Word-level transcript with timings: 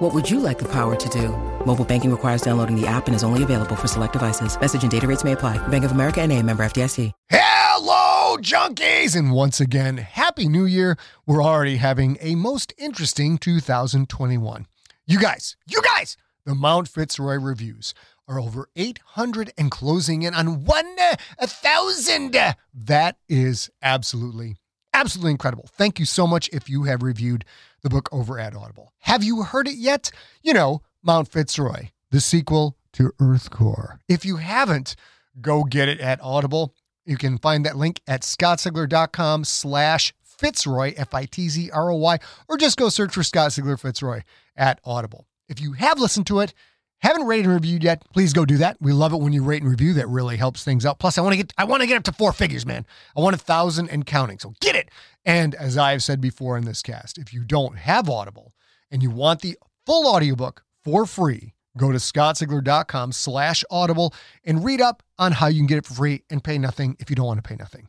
What 0.00 0.14
would 0.14 0.30
you 0.30 0.40
like 0.40 0.58
the 0.58 0.72
power 0.72 0.96
to 0.96 1.08
do? 1.10 1.28
Mobile 1.66 1.84
banking 1.84 2.10
requires 2.10 2.40
downloading 2.40 2.74
the 2.74 2.86
app 2.86 3.06
and 3.06 3.14
is 3.14 3.22
only 3.22 3.42
available 3.42 3.76
for 3.76 3.86
select 3.86 4.14
devices. 4.14 4.58
Message 4.58 4.80
and 4.80 4.90
data 4.90 5.06
rates 5.06 5.24
may 5.24 5.32
apply. 5.32 5.58
Bank 5.68 5.84
of 5.84 5.92
America 5.92 6.22
and 6.22 6.32
a 6.32 6.42
member 6.42 6.62
FDIC. 6.62 7.12
Hello, 7.28 8.38
junkies! 8.38 9.14
And 9.14 9.30
once 9.30 9.60
again, 9.60 9.98
Happy 9.98 10.48
New 10.48 10.64
Year. 10.64 10.96
We're 11.26 11.44
already 11.44 11.76
having 11.76 12.16
a 12.22 12.34
most 12.34 12.72
interesting 12.78 13.36
2021. 13.36 14.66
You 15.06 15.20
guys, 15.20 15.58
you 15.66 15.82
guys, 15.82 16.16
the 16.46 16.54
Mount 16.54 16.88
Fitzroy 16.88 17.34
reviews 17.34 17.92
are 18.26 18.40
over 18.40 18.70
800 18.76 19.52
and 19.58 19.70
closing 19.70 20.22
in 20.22 20.32
on 20.32 20.64
1,000. 20.64 22.54
That 22.72 23.16
is 23.28 23.70
absolutely, 23.82 24.56
absolutely 25.00 25.30
incredible. 25.30 25.68
Thank 25.72 25.98
you 25.98 26.04
so 26.04 26.26
much 26.26 26.50
if 26.52 26.68
you 26.68 26.82
have 26.84 27.02
reviewed 27.02 27.44
the 27.82 27.88
book 27.88 28.08
over 28.12 28.38
at 28.38 28.54
Audible. 28.54 28.92
Have 29.00 29.24
you 29.24 29.42
heard 29.42 29.66
it 29.66 29.76
yet? 29.76 30.10
You 30.42 30.52
know, 30.52 30.82
Mount 31.02 31.28
Fitzroy, 31.28 31.88
the 32.10 32.20
sequel 32.20 32.76
to 32.92 33.12
Earthcore. 33.18 33.98
If 34.08 34.26
you 34.26 34.36
haven't, 34.36 34.96
go 35.40 35.64
get 35.64 35.88
it 35.88 36.00
at 36.00 36.20
Audible. 36.22 36.74
You 37.06 37.16
can 37.16 37.38
find 37.38 37.64
that 37.64 37.76
link 37.76 38.02
at 38.06 38.20
scottsigler.com 38.20 39.44
slash 39.44 40.12
Fitzroy, 40.22 40.92
F-I-T-Z-R-O-Y, 40.96 42.18
or 42.48 42.56
just 42.58 42.76
go 42.76 42.90
search 42.90 43.14
for 43.14 43.22
Scott 43.22 43.50
Sigler 43.50 43.80
Fitzroy 43.80 44.20
at 44.54 44.80
Audible. 44.84 45.26
If 45.48 45.60
you 45.60 45.72
have 45.72 45.98
listened 45.98 46.26
to 46.26 46.40
it, 46.40 46.52
haven't 47.02 47.26
rated 47.26 47.46
and 47.46 47.54
reviewed 47.54 47.82
yet, 47.82 48.04
please 48.12 48.32
go 48.32 48.44
do 48.44 48.58
that. 48.58 48.76
We 48.80 48.92
love 48.92 49.12
it 49.12 49.20
when 49.20 49.32
you 49.32 49.42
rate 49.42 49.62
and 49.62 49.70
review. 49.70 49.94
That 49.94 50.08
really 50.08 50.36
helps 50.36 50.64
things 50.64 50.84
out. 50.84 50.98
Plus, 50.98 51.18
I 51.18 51.22
want 51.22 51.32
to 51.32 51.36
get 51.38 51.52
I 51.58 51.64
want 51.64 51.80
to 51.82 51.86
get 51.86 51.96
up 51.96 52.04
to 52.04 52.12
four 52.12 52.32
figures, 52.32 52.66
man. 52.66 52.86
I 53.16 53.20
want 53.20 53.34
a 53.34 53.38
thousand 53.38 53.88
and 53.88 54.06
counting. 54.06 54.38
So 54.38 54.54
get 54.60 54.76
it. 54.76 54.90
And 55.24 55.54
as 55.54 55.76
I've 55.76 56.02
said 56.02 56.20
before 56.20 56.56
in 56.56 56.64
this 56.64 56.82
cast, 56.82 57.18
if 57.18 57.32
you 57.32 57.44
don't 57.44 57.78
have 57.78 58.08
Audible 58.08 58.52
and 58.90 59.02
you 59.02 59.10
want 59.10 59.40
the 59.40 59.56
full 59.86 60.14
audiobook 60.14 60.64
for 60.84 61.06
free, 61.06 61.54
go 61.76 61.92
to 61.92 61.98
scottsigler.com 61.98 63.12
slash 63.12 63.64
audible 63.70 64.14
and 64.44 64.64
read 64.64 64.80
up 64.80 65.02
on 65.18 65.32
how 65.32 65.46
you 65.46 65.58
can 65.58 65.66
get 65.66 65.78
it 65.78 65.86
for 65.86 65.94
free 65.94 66.22
and 66.30 66.42
pay 66.42 66.58
nothing 66.58 66.96
if 66.98 67.10
you 67.10 67.16
don't 67.16 67.26
want 67.26 67.42
to 67.42 67.48
pay 67.48 67.56
nothing. 67.56 67.88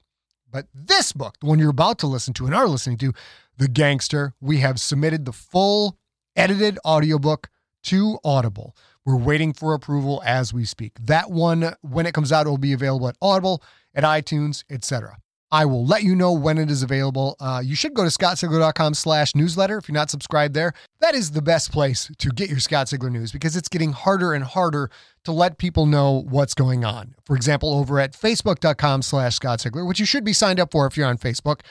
But 0.49 0.67
this 0.73 1.13
book, 1.13 1.35
the 1.39 1.47
one 1.47 1.59
you're 1.59 1.69
about 1.69 1.99
to 1.99 2.07
listen 2.07 2.33
to 2.35 2.45
and 2.45 2.53
are 2.53 2.67
listening 2.67 2.97
to, 2.97 3.13
The 3.57 3.67
Gangster, 3.67 4.33
we 4.41 4.57
have 4.57 4.79
submitted 4.79 5.25
the 5.25 5.31
full 5.31 5.97
edited 6.35 6.77
audiobook 6.85 7.49
to 7.83 8.19
Audible. 8.23 8.75
We're 9.05 9.17
waiting 9.17 9.53
for 9.53 9.73
approval 9.73 10.21
as 10.25 10.53
we 10.53 10.65
speak. 10.65 10.93
That 10.99 11.31
one, 11.31 11.73
when 11.81 12.05
it 12.05 12.13
comes 12.13 12.31
out, 12.31 12.45
it 12.45 12.49
will 12.49 12.57
be 12.57 12.73
available 12.73 13.07
at 13.07 13.15
Audible, 13.21 13.63
at 13.95 14.03
iTunes, 14.03 14.63
etc. 14.69 15.17
I 15.53 15.65
will 15.65 15.85
let 15.85 16.03
you 16.03 16.15
know 16.15 16.31
when 16.31 16.57
it 16.57 16.71
is 16.71 16.81
available. 16.81 17.35
Uh, 17.39 17.61
you 17.63 17.75
should 17.75 17.93
go 17.93 18.03
to 18.03 18.09
scottsigler.com 18.09 18.93
slash 18.93 19.35
newsletter 19.35 19.77
if 19.77 19.89
you're 19.89 19.93
not 19.93 20.09
subscribed 20.09 20.53
there. 20.53 20.71
That 21.01 21.13
is 21.13 21.31
the 21.31 21.41
best 21.41 21.73
place 21.73 22.09
to 22.19 22.29
get 22.29 22.49
your 22.49 22.59
Scott 22.59 22.87
Sigler 22.87 23.11
news 23.11 23.33
because 23.33 23.57
it's 23.57 23.67
getting 23.67 23.91
harder 23.91 24.33
and 24.33 24.45
harder 24.45 24.89
to 25.25 25.33
let 25.33 25.57
people 25.57 25.85
know 25.85 26.23
what's 26.29 26.53
going 26.53 26.85
on. 26.85 27.15
For 27.25 27.35
example, 27.35 27.73
over 27.73 27.99
at 27.99 28.13
facebook.com 28.13 29.01
slash 29.01 29.35
Scott 29.35 29.65
which 29.73 29.99
you 29.99 30.05
should 30.05 30.23
be 30.23 30.33
signed 30.33 30.59
up 30.59 30.71
for 30.71 30.87
if 30.87 30.95
you're 30.95 31.07
on 31.07 31.17
Facebook, 31.17 31.61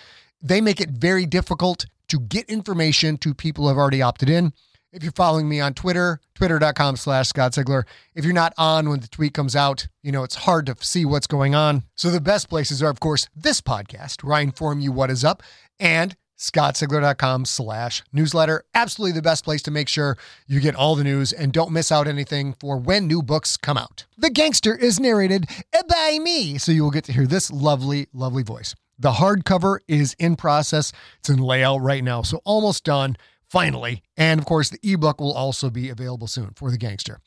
they 0.43 0.61
make 0.61 0.81
it 0.81 0.91
very 0.91 1.25
difficult 1.25 1.87
to 2.09 2.21
get 2.21 2.51
information 2.51 3.17
to 3.19 3.33
people 3.35 3.65
who 3.65 3.69
have 3.69 3.79
already 3.79 4.03
opted 4.03 4.29
in. 4.29 4.53
If 4.93 5.05
you're 5.05 5.13
following 5.13 5.49
me 5.49 5.61
on 5.61 5.75
Twitter, 5.75 6.21
twitter.com 6.35 6.97
slash 6.97 7.29
Scott 7.29 7.53
Sigler. 7.53 7.85
If 8.17 8.25
you're 8.25 8.35
not 8.35 8.53
on 8.59 8.89
when 8.89 8.99
the 8.99 9.07
tweet 9.07 9.35
comes 9.35 9.55
out, 9.55 9.87
you 10.03 10.11
know, 10.11 10.25
it's 10.25 10.35
hard 10.35 10.67
to 10.67 10.75
see 10.81 11.05
what's 11.05 11.29
going 11.29 11.55
on. 11.55 11.85
So 11.95 12.11
the 12.11 12.21
best 12.21 12.49
places 12.49 12.83
are, 12.83 12.91
of 12.91 12.99
course, 12.99 13.29
this 13.37 13.61
podcast, 13.61 14.25
where 14.25 14.35
I 14.35 14.41
inform 14.41 14.81
you 14.81 14.91
what 14.91 15.09
is 15.09 15.25
up, 15.25 15.45
and 15.79 16.17
scottsigler.com 16.37 17.45
slash 17.45 18.03
newsletter. 18.13 18.65
Absolutely 18.75 19.13
the 19.13 19.23
best 19.23 19.45
place 19.45 19.63
to 19.63 19.71
make 19.71 19.89
sure 19.89 20.19
you 20.49 20.59
get 20.59 20.75
all 20.75 20.97
the 20.97 21.05
news 21.05 21.33
and 21.33 21.53
don't 21.53 21.71
miss 21.71 21.93
out 21.93 22.09
anything 22.09 22.55
for 22.55 22.77
when 22.77 23.07
new 23.07 23.23
books 23.23 23.57
come 23.57 23.79
out. 23.79 24.07
The 24.19 24.31
Gangster 24.31 24.75
is 24.75 24.99
narrated 24.99 25.47
by 25.87 26.19
me, 26.21 26.59
so 26.59 26.73
you 26.73 26.83
will 26.83 26.91
get 26.91 27.05
to 27.05 27.13
hear 27.13 27.29
this 27.29 27.53
lovely, 27.53 28.09
lovely 28.13 28.43
voice. 28.43 28.75
The 28.99 29.13
hardcover 29.13 29.79
is 29.87 30.17
in 30.19 30.35
process. 30.35 30.93
It's 31.21 31.29
in 31.29 31.39
layout 31.39 31.81
right 31.81 32.03
now, 32.03 32.23
so 32.23 32.41
almost 32.45 32.83
done 32.83 33.17
finally. 33.51 34.03
And 34.17 34.39
of 34.41 34.47
course, 34.47 34.71
the 34.71 34.79
ebook 34.83 35.21
will 35.21 35.33
also 35.33 35.69
be 35.69 35.89
available 35.89 36.29
soon 36.29 36.53
for 36.55 36.71
The 36.71 36.79
Gangster. 36.79 37.21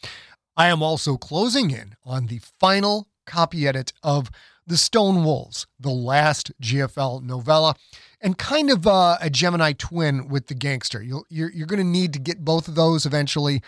I 0.55 0.67
am 0.67 0.81
also 0.81 1.17
closing 1.17 1.71
in 1.71 1.95
on 2.05 2.27
the 2.27 2.39
final 2.59 3.07
copy 3.25 3.67
edit 3.67 3.91
of 4.01 4.31
The 4.65 4.77
Stone 4.77 5.23
Wolves, 5.23 5.67
the 5.79 5.89
last 5.89 6.51
GFL 6.61 7.23
novella, 7.23 7.75
and 8.21 8.37
kind 8.37 8.71
of 8.71 8.87
uh, 8.87 9.17
a 9.19 9.29
Gemini 9.29 9.73
twin 9.73 10.29
with 10.29 10.47
The 10.47 10.55
Gangster. 10.55 11.01
You'll, 11.01 11.25
you're, 11.29 11.51
you're 11.51 11.67
going 11.67 11.79
to 11.79 11.83
need 11.83 12.13
to 12.13 12.19
get 12.19 12.45
both 12.45 12.67
of 12.67 12.75
those 12.75 13.05
eventually 13.05 13.61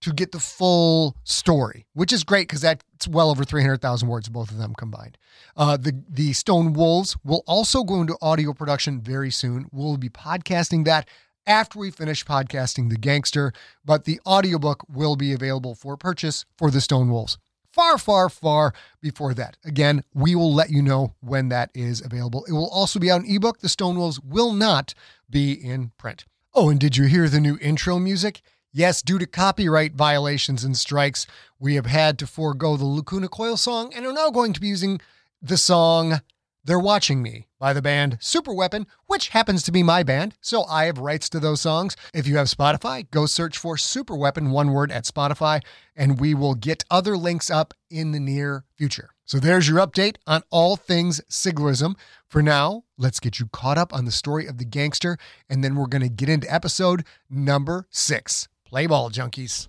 to 0.00 0.12
get 0.12 0.32
the 0.32 0.40
full 0.40 1.16
story, 1.24 1.86
which 1.94 2.12
is 2.12 2.24
great 2.24 2.46
because 2.46 2.60
that's 2.60 3.08
well 3.08 3.30
over 3.30 3.42
300,000 3.42 4.06
words, 4.06 4.28
both 4.28 4.50
of 4.50 4.58
them 4.58 4.74
combined. 4.76 5.16
Uh, 5.56 5.76
the, 5.76 6.02
the 6.08 6.32
Stone 6.34 6.74
Wolves 6.74 7.16
will 7.24 7.42
also 7.46 7.84
go 7.84 8.00
into 8.00 8.16
audio 8.20 8.52
production 8.52 9.00
very 9.00 9.30
soon. 9.30 9.66
We'll 9.72 9.96
be 9.96 10.10
podcasting 10.10 10.84
that 10.84 11.08
after 11.46 11.78
we 11.78 11.90
finish 11.90 12.24
podcasting 12.24 12.90
The 12.90 12.96
Gangster, 12.96 13.52
but 13.84 14.04
the 14.04 14.20
audiobook 14.26 14.84
will 14.88 15.16
be 15.16 15.32
available 15.32 15.74
for 15.74 15.96
purchase 15.96 16.44
for 16.56 16.70
the 16.70 16.80
Stone 16.80 17.10
Wolves. 17.10 17.38
Far, 17.72 17.98
far, 17.98 18.28
far 18.28 18.72
before 19.00 19.34
that. 19.34 19.56
Again, 19.64 20.04
we 20.14 20.34
will 20.36 20.54
let 20.54 20.70
you 20.70 20.80
know 20.80 21.14
when 21.20 21.48
that 21.48 21.70
is 21.74 22.00
available. 22.00 22.44
It 22.44 22.52
will 22.52 22.70
also 22.70 23.00
be 23.00 23.10
out 23.10 23.24
in 23.24 23.34
ebook. 23.34 23.58
The 23.58 23.68
Stone 23.68 23.98
Wolves 23.98 24.20
will 24.20 24.52
not 24.52 24.94
be 25.28 25.52
in 25.52 25.90
print. 25.98 26.24
Oh, 26.54 26.70
and 26.70 26.78
did 26.78 26.96
you 26.96 27.06
hear 27.06 27.28
the 27.28 27.40
new 27.40 27.58
intro 27.60 27.98
music? 27.98 28.42
Yes, 28.72 29.02
due 29.02 29.18
to 29.18 29.26
copyright 29.26 29.94
violations 29.94 30.62
and 30.62 30.76
strikes, 30.76 31.26
we 31.58 31.74
have 31.74 31.86
had 31.86 32.18
to 32.20 32.26
forego 32.26 32.76
the 32.76 32.84
Lacuna 32.84 33.28
Coil 33.28 33.56
song 33.56 33.92
and 33.94 34.06
are 34.06 34.12
now 34.12 34.30
going 34.30 34.52
to 34.52 34.60
be 34.60 34.68
using 34.68 35.00
the 35.42 35.56
song 35.56 36.20
They're 36.66 36.78
Watching 36.78 37.20
Me 37.20 37.46
by 37.58 37.74
the 37.74 37.82
band 37.82 38.18
Superweapon, 38.20 38.86
which 39.06 39.28
happens 39.28 39.62
to 39.64 39.72
be 39.72 39.82
my 39.82 40.02
band, 40.02 40.34
so 40.40 40.64
I 40.64 40.86
have 40.86 40.96
rights 40.96 41.28
to 41.30 41.40
those 41.40 41.60
songs. 41.60 41.94
If 42.14 42.26
you 42.26 42.38
have 42.38 42.46
Spotify, 42.46 43.10
go 43.10 43.26
search 43.26 43.58
for 43.58 43.76
Superweapon, 43.76 44.50
one 44.50 44.72
word 44.72 44.90
at 44.90 45.04
Spotify, 45.04 45.60
and 45.94 46.18
we 46.18 46.32
will 46.32 46.54
get 46.54 46.82
other 46.90 47.18
links 47.18 47.50
up 47.50 47.74
in 47.90 48.12
the 48.12 48.18
near 48.18 48.64
future. 48.76 49.10
So 49.26 49.38
there's 49.38 49.68
your 49.68 49.76
update 49.76 50.16
on 50.26 50.40
all 50.48 50.76
things 50.76 51.20
Siglerism. 51.28 51.96
For 52.28 52.42
now, 52.42 52.84
let's 52.96 53.20
get 53.20 53.38
you 53.38 53.46
caught 53.52 53.76
up 53.76 53.92
on 53.92 54.06
the 54.06 54.10
story 54.10 54.46
of 54.46 54.56
the 54.56 54.64
gangster, 54.64 55.18
and 55.50 55.62
then 55.62 55.74
we're 55.74 55.86
going 55.86 56.00
to 56.00 56.08
get 56.08 56.30
into 56.30 56.50
episode 56.50 57.04
number 57.28 57.86
six. 57.90 58.48
Play 58.64 58.86
ball, 58.86 59.10
junkies. 59.10 59.68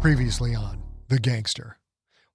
Previously 0.00 0.54
on 0.54 0.79
The 1.10 1.18
Gangster. 1.18 1.76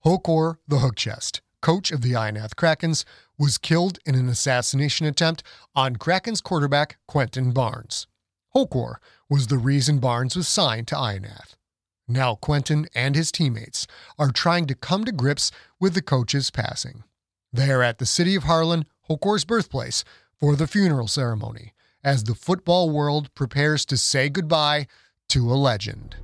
Hokor 0.04 0.58
the 0.68 0.80
Hook 0.80 0.98
Chest, 0.98 1.40
coach 1.62 1.92
of 1.92 2.02
the 2.02 2.12
Ionath 2.12 2.56
Krakens, 2.56 3.06
was 3.40 3.58
killed 3.58 4.00
in 4.06 4.16
an 4.16 4.28
assassination 4.28 5.06
attempt 5.06 5.44
on 5.74 5.96
Krakens 5.96 6.44
quarterback 6.44 6.98
Quentin 7.08 7.54
Barnes. 7.54 8.06
Hokor 8.54 8.96
was 9.30 9.48
the 9.48 9.58
reason 9.58 10.00
Barnes 10.00 10.36
was 10.36 10.50
signed 10.50 10.90
to 10.90 10.96
Ionath. 10.96 11.56
Now 12.06 12.36
Quentin 12.36 12.88
and 12.94 13.16
his 13.16 13.32
teammates 13.32 13.88
are 14.20 14.30
trying 14.30 14.66
to 14.66 14.76
come 14.76 15.06
to 15.06 15.14
grips 15.14 15.52
with 15.80 15.94
the 15.94 16.02
coach's 16.02 16.52
passing. 16.52 17.06
They 17.54 17.72
are 17.72 17.82
at 17.82 18.00
the 18.00 18.06
city 18.06 18.36
of 18.36 18.44
Harlan, 18.44 18.84
Hokor's 19.10 19.46
birthplace, 19.46 20.04
for 20.38 20.58
the 20.58 20.68
funeral 20.68 21.08
ceremony 21.08 21.72
as 22.04 22.26
the 22.26 22.36
football 22.36 22.90
world 22.90 23.34
prepares 23.36 23.86
to 23.86 23.96
say 23.96 24.28
goodbye 24.28 24.88
to 25.30 25.50
a 25.50 25.56
legend. 25.56 26.18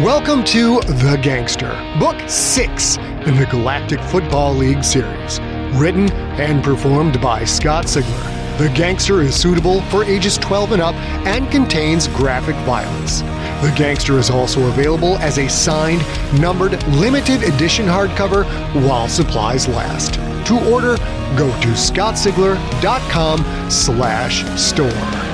Welcome 0.00 0.42
to 0.46 0.80
The 0.80 1.20
Gangster, 1.22 1.70
Book 2.00 2.16
6 2.28 2.96
in 2.96 3.36
the 3.36 3.46
Galactic 3.48 4.00
Football 4.00 4.52
League 4.52 4.82
series. 4.82 5.38
Written 5.78 6.10
and 6.10 6.64
performed 6.64 7.20
by 7.20 7.44
Scott 7.44 7.84
Sigler. 7.84 8.58
The 8.58 8.70
Gangster 8.70 9.22
is 9.22 9.40
suitable 9.40 9.82
for 9.82 10.02
ages 10.02 10.36
12 10.38 10.72
and 10.72 10.82
up 10.82 10.96
and 11.26 11.48
contains 11.48 12.08
graphic 12.08 12.56
violence. 12.66 13.20
The 13.62 13.72
Gangster 13.76 14.18
is 14.18 14.30
also 14.30 14.66
available 14.66 15.16
as 15.18 15.38
a 15.38 15.48
signed, 15.48 16.02
numbered, 16.40 16.82
limited 16.88 17.44
edition 17.44 17.86
hardcover 17.86 18.44
while 18.88 19.06
supplies 19.06 19.68
last. 19.68 20.14
To 20.48 20.72
order, 20.72 20.96
go 21.38 21.48
to 21.60 21.68
scottsigler.com 21.68 23.70
slash 23.70 24.60
store. 24.60 25.33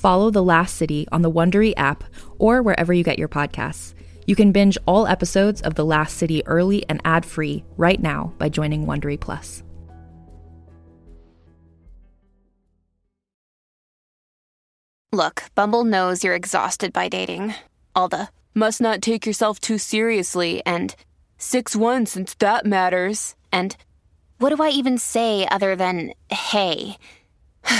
Follow 0.00 0.30
The 0.30 0.42
Last 0.42 0.76
City 0.76 1.06
on 1.12 1.20
the 1.20 1.30
Wondery 1.30 1.74
app 1.76 2.04
or 2.38 2.62
wherever 2.62 2.90
you 2.90 3.04
get 3.04 3.18
your 3.18 3.28
podcasts. 3.28 3.92
You 4.26 4.34
can 4.34 4.50
binge 4.50 4.78
all 4.86 5.06
episodes 5.06 5.60
of 5.60 5.74
The 5.74 5.84
Last 5.84 6.16
City 6.16 6.42
early 6.46 6.88
and 6.88 7.02
ad-free 7.04 7.64
right 7.76 8.00
now 8.00 8.32
by 8.38 8.48
joining 8.48 8.86
Wondery 8.86 9.20
Plus. 9.20 9.62
Look, 15.12 15.42
Bumble 15.54 15.84
knows 15.84 16.24
you're 16.24 16.34
exhausted 16.34 16.94
by 16.94 17.08
dating. 17.08 17.52
All 17.94 18.08
the 18.08 18.30
must 18.54 18.80
not 18.80 19.02
take 19.02 19.26
yourself 19.26 19.60
too 19.60 19.76
seriously 19.76 20.62
and 20.64 20.96
6 21.36 21.76
1 21.76 22.06
since 22.06 22.32
that 22.36 22.64
matters. 22.64 23.34
And 23.52 23.76
what 24.38 24.56
do 24.56 24.62
I 24.62 24.70
even 24.70 24.96
say 24.96 25.46
other 25.46 25.76
than 25.76 26.14
hey? 26.30 26.96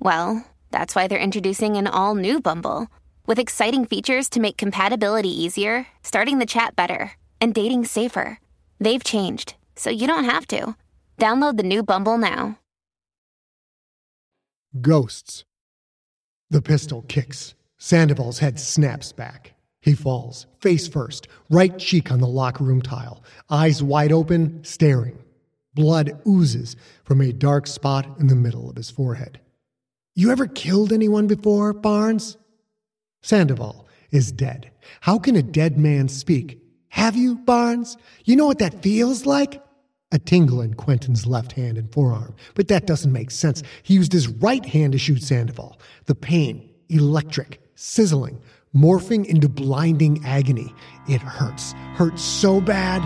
well, 0.00 0.44
that's 0.74 0.96
why 0.96 1.06
they're 1.06 1.28
introducing 1.28 1.76
an 1.76 1.86
all 1.86 2.16
new 2.16 2.40
Bumble 2.40 2.88
with 3.28 3.38
exciting 3.38 3.84
features 3.84 4.28
to 4.30 4.40
make 4.40 4.56
compatibility 4.56 5.30
easier, 5.30 5.86
starting 6.02 6.40
the 6.40 6.46
chat 6.46 6.74
better, 6.74 7.12
and 7.40 7.54
dating 7.54 7.84
safer. 7.84 8.40
They've 8.80 9.04
changed, 9.04 9.54
so 9.76 9.88
you 9.90 10.08
don't 10.08 10.24
have 10.24 10.48
to. 10.48 10.74
Download 11.16 11.56
the 11.56 11.62
new 11.62 11.84
Bumble 11.84 12.18
now. 12.18 12.58
Ghosts. 14.80 15.44
The 16.50 16.60
pistol 16.60 17.02
kicks. 17.02 17.54
Sandoval's 17.78 18.40
head 18.40 18.58
snaps 18.58 19.12
back. 19.12 19.54
He 19.80 19.94
falls, 19.94 20.48
face 20.60 20.88
first, 20.88 21.28
right 21.50 21.78
cheek 21.78 22.10
on 22.10 22.18
the 22.18 22.26
locker 22.26 22.64
room 22.64 22.82
tile, 22.82 23.22
eyes 23.48 23.80
wide 23.80 24.10
open, 24.10 24.64
staring. 24.64 25.22
Blood 25.74 26.20
oozes 26.26 26.74
from 27.04 27.20
a 27.20 27.32
dark 27.32 27.68
spot 27.68 28.18
in 28.18 28.26
the 28.26 28.34
middle 28.34 28.68
of 28.68 28.74
his 28.74 28.90
forehead. 28.90 29.38
You 30.14 30.30
ever 30.30 30.46
killed 30.46 30.92
anyone 30.92 31.26
before, 31.26 31.72
Barnes? 31.72 32.36
Sandoval 33.22 33.88
is 34.10 34.30
dead. 34.30 34.70
How 35.00 35.18
can 35.18 35.34
a 35.34 35.42
dead 35.42 35.76
man 35.76 36.08
speak? 36.08 36.60
Have 36.88 37.16
you, 37.16 37.36
Barnes? 37.36 37.96
You 38.24 38.36
know 38.36 38.46
what 38.46 38.60
that 38.60 38.82
feels 38.82 39.26
like? 39.26 39.60
a 40.14 40.18
tingle 40.18 40.60
in 40.62 40.74
Quentin's 40.74 41.26
left 41.26 41.52
hand 41.52 41.76
and 41.76 41.92
forearm. 41.92 42.36
But 42.54 42.68
that 42.68 42.86
doesn't 42.86 43.12
make 43.12 43.32
sense. 43.32 43.64
He 43.82 43.94
used 43.94 44.12
his 44.12 44.28
right 44.28 44.64
hand 44.64 44.92
to 44.92 44.98
shoot 44.98 45.22
Sandoval. 45.22 45.80
The 46.06 46.14
pain, 46.14 46.70
electric, 46.88 47.60
sizzling, 47.74 48.40
morphing 48.74 49.26
into 49.26 49.48
blinding 49.48 50.24
agony. 50.24 50.72
It 51.08 51.20
hurts. 51.20 51.72
Hurts 51.96 52.22
so 52.22 52.60
bad. 52.60 53.02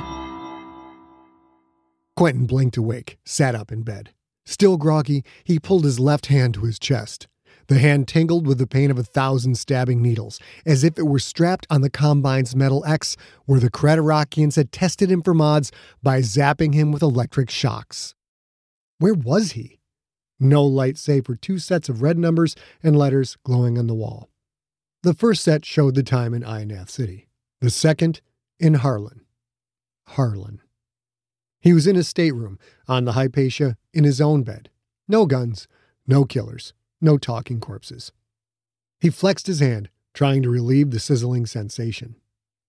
Quentin 2.15 2.45
blinked 2.45 2.77
awake, 2.77 3.19
sat 3.25 3.55
up 3.55 3.73
in 3.73 3.83
bed. 3.83 4.11
Still 4.49 4.79
groggy, 4.79 5.25
he 5.45 5.61
pulled 5.61 5.85
his 5.85 6.01
left 6.01 6.27
hand 6.27 6.55
to 6.55 6.63
his 6.63 6.79
chest. 6.79 7.29
The 7.67 7.79
hand 7.79 8.09
tingled 8.09 8.47
with 8.47 8.57
the 8.57 8.67
pain 8.67 8.91
of 8.91 8.97
a 8.99 9.03
thousand 9.03 9.57
stabbing 9.57 10.01
needles, 10.01 10.41
as 10.65 10.85
if 10.85 10.99
it 10.99 11.07
were 11.07 11.19
strapped 11.19 11.67
on 11.69 11.83
the 11.83 11.91
Combine's 11.91 12.57
Metal 12.57 12.83
X, 12.87 13.15
where 13.45 13.61
the 13.61 13.71
Creterakians 13.71 14.57
had 14.57 14.73
tested 14.73 15.11
him 15.11 15.21
for 15.21 15.35
mods 15.35 15.71
by 16.03 16.21
zapping 16.21 16.73
him 16.73 16.93
with 16.93 17.03
electric 17.03 17.51
shocks. 17.51 18.15
Where 18.97 19.13
was 19.13 19.53
he? 19.53 19.81
No 20.41 20.65
light 20.65 20.97
save 20.97 21.27
for 21.27 21.37
two 21.37 21.59
sets 21.59 21.91
of 21.91 22.01
red 22.01 22.17
numbers 22.17 22.57
and 22.83 22.97
letters 22.97 23.37
glowing 23.45 23.77
on 23.77 23.87
the 23.87 23.95
wall. 23.95 24.31
The 25.03 25.13
first 25.13 25.45
set 25.45 25.67
showed 25.67 25.95
the 25.95 26.03
time 26.03 26.33
in 26.33 26.43
Ionath 26.43 26.89
City, 26.89 27.29
the 27.61 27.69
second 27.69 28.23
in 28.59 28.75
Harlan. 28.75 29.27
Harlan. 30.07 30.63
He 31.61 31.73
was 31.73 31.87
in 31.87 31.97
his 31.97 32.09
stateroom, 32.09 32.59
on 32.87 33.05
the 33.05 33.13
Hypatia, 33.13 33.77
in 33.93 34.05
his 34.05 34.21
own 34.21 34.43
bed. 34.43 34.71
No 35.07 35.27
guns, 35.27 35.67
no 36.07 36.25
killers. 36.25 36.73
No 37.01 37.17
talking 37.17 37.61
corpses. 37.61 38.13
He 39.01 39.11
flexed 39.11 39.47
his 39.47 39.61
hand, 39.61 39.89
trying 40.15 40.43
to 40.43 40.51
relieve 40.51 40.91
the 40.91 40.99
sizzling 40.99 41.47
sensation. 41.47 42.17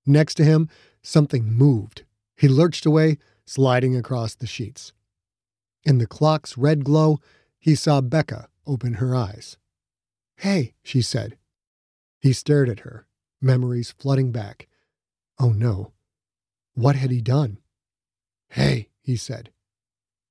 Next 0.06 0.36
to 0.36 0.44
him, 0.44 0.70
something 1.02 1.52
moved. 1.52 2.04
He 2.36 2.48
lurched 2.48 2.86
away, 2.86 3.18
sliding 3.46 3.96
across 3.96 4.36
the 4.36 4.46
sheets. 4.46 4.94
In 5.84 5.98
the 5.98 6.06
clock's 6.06 6.58
red 6.58 6.84
glow, 6.84 7.20
he 7.58 7.74
saw 7.74 8.02
Becca 8.02 8.50
open 8.68 8.96
her 8.96 9.16
eyes. 9.16 9.58
Hey, 10.38 10.76
she 10.84 11.02
said. 11.02 11.38
He 12.20 12.34
stared 12.34 12.70
at 12.70 12.82
her, 12.82 13.08
memories 13.42 13.96
flooding 13.98 14.32
back. 14.32 14.68
Oh 15.40 15.50
no. 15.50 15.94
What 16.76 16.96
had 16.96 17.10
he 17.12 17.22
done? 17.22 17.58
Hey, 18.52 18.90
he 19.02 19.16
said. 19.16 19.52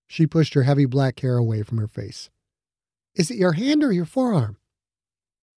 She 0.06 0.26
pushed 0.26 0.55
her 0.55 0.62
heavy 0.62 0.87
black 0.87 1.20
hair 1.20 1.37
away 1.37 1.62
from 1.62 1.79
her 1.79 1.87
face. 1.87 2.31
Is 3.15 3.31
it 3.31 3.37
your 3.37 3.53
hand 3.53 3.82
or 3.82 3.93
your 3.93 4.05
forearm? 4.05 4.56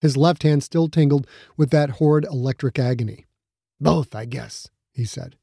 His 0.02 0.18
left 0.18 0.44
hand 0.44 0.64
still 0.64 0.90
tingled 0.90 1.28
with 1.56 1.70
that 1.70 1.92
horrid 1.92 2.26
electric 2.26 2.80
agony. 2.80 3.28
Both, 3.80 4.16
I 4.16 4.26
guess, 4.26 4.70
he 4.92 5.06
said. 5.06 5.38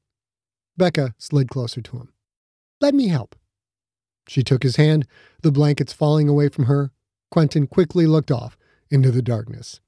Becca 0.76 1.14
slid 1.18 1.48
closer 1.48 1.80
to 1.80 1.96
him. 1.98 2.12
Let 2.80 2.94
me 2.94 3.08
help. 3.08 3.34
She 4.28 4.42
took 4.42 4.62
his 4.62 4.76
hand, 4.76 5.06
the 5.42 5.52
blankets 5.52 5.92
falling 5.92 6.28
away 6.28 6.48
from 6.48 6.64
her. 6.64 6.90
Quentin 7.30 7.66
quickly 7.66 8.06
looked 8.06 8.30
off 8.30 8.56
into 8.90 9.10
the 9.10 9.22
darkness. 9.22 9.80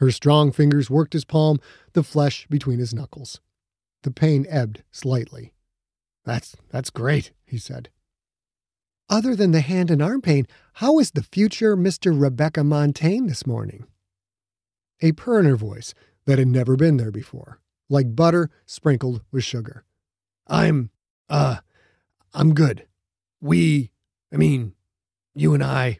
Her 0.00 0.10
strong 0.10 0.52
fingers 0.52 0.90
worked 0.90 1.12
his 1.12 1.24
palm, 1.24 1.60
the 1.92 2.02
flesh 2.02 2.46
between 2.48 2.78
his 2.78 2.92
knuckles. 2.92 3.40
The 4.02 4.10
pain 4.10 4.46
ebbed 4.48 4.82
slightly. 4.90 5.52
That's 6.24 6.56
that's 6.70 6.90
great, 6.90 7.32
he 7.44 7.58
said. 7.58 7.88
Other 9.08 9.36
than 9.36 9.50
the 9.50 9.60
hand 9.60 9.90
and 9.90 10.00
arm 10.00 10.22
pain, 10.22 10.46
how 10.74 10.98
is 10.98 11.10
the 11.10 11.22
future 11.22 11.76
Mr. 11.76 12.18
Rebecca 12.18 12.64
Montagne 12.64 13.26
this 13.26 13.46
morning? 13.46 13.86
A 15.00 15.12
purr 15.12 15.54
voice 15.56 15.94
that 16.26 16.38
had 16.38 16.48
never 16.48 16.76
been 16.76 16.96
there 16.96 17.10
before, 17.10 17.60
like 17.90 18.16
butter 18.16 18.48
sprinkled 18.64 19.22
with 19.30 19.44
sugar. 19.44 19.84
I'm, 20.46 20.90
uh, 21.28 21.58
I'm 22.32 22.54
good. 22.54 22.86
We, 23.40 23.90
I 24.32 24.36
mean, 24.36 24.74
you 25.34 25.54
and 25.54 25.62
I. 25.62 25.98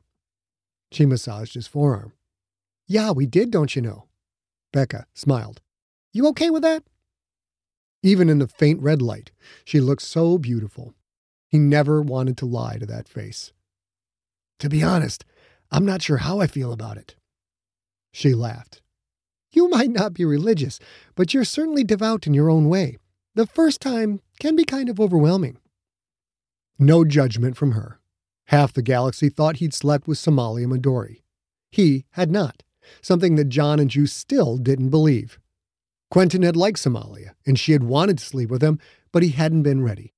She 0.92 1.04
massaged 1.04 1.54
his 1.54 1.66
forearm. 1.66 2.12
Yeah, 2.86 3.10
we 3.10 3.26
did, 3.26 3.50
don't 3.50 3.74
you 3.74 3.82
know? 3.82 4.06
Becca 4.72 5.06
smiled. 5.14 5.60
You 6.12 6.28
okay 6.28 6.50
with 6.50 6.62
that? 6.62 6.84
Even 8.02 8.28
in 8.28 8.38
the 8.38 8.48
faint 8.48 8.80
red 8.80 9.00
light, 9.00 9.30
she 9.64 9.80
looked 9.80 10.02
so 10.02 10.38
beautiful. 10.38 10.94
He 11.48 11.58
never 11.58 12.02
wanted 12.02 12.36
to 12.38 12.46
lie 12.46 12.78
to 12.78 12.86
that 12.86 13.08
face. 13.08 13.52
To 14.58 14.68
be 14.68 14.82
honest, 14.82 15.24
I'm 15.70 15.84
not 15.84 16.02
sure 16.02 16.18
how 16.18 16.40
I 16.40 16.46
feel 16.46 16.72
about 16.72 16.96
it. 16.96 17.14
She 18.12 18.34
laughed. 18.34 18.82
You 19.52 19.68
might 19.68 19.90
not 19.90 20.14
be 20.14 20.24
religious, 20.24 20.78
but 21.14 21.32
you're 21.32 21.44
certainly 21.44 21.84
devout 21.84 22.26
in 22.26 22.34
your 22.34 22.50
own 22.50 22.68
way. 22.68 22.96
The 23.34 23.46
first 23.46 23.80
time 23.80 24.20
can 24.40 24.56
be 24.56 24.64
kind 24.64 24.88
of 24.88 25.00
overwhelming. 25.00 25.58
No 26.78 27.04
judgment 27.04 27.56
from 27.56 27.72
her. 27.72 28.00
Half 28.46 28.72
the 28.72 28.82
galaxy 28.82 29.28
thought 29.28 29.56
he'd 29.56 29.74
slept 29.74 30.06
with 30.06 30.18
Somalia 30.18 30.66
Midori. 30.66 31.22
He 31.70 32.04
had 32.12 32.30
not, 32.30 32.62
something 33.00 33.36
that 33.36 33.48
John 33.48 33.78
and 33.78 33.90
Juice 33.90 34.12
still 34.12 34.58
didn't 34.58 34.90
believe. 34.90 35.38
Quentin 36.12 36.42
had 36.42 36.56
liked 36.56 36.76
Somalia, 36.76 37.30
and 37.46 37.58
she 37.58 37.72
had 37.72 37.82
wanted 37.82 38.18
to 38.18 38.24
sleep 38.26 38.50
with 38.50 38.62
him, 38.62 38.78
but 39.12 39.22
he 39.22 39.30
hadn't 39.30 39.62
been 39.62 39.82
ready. 39.82 40.12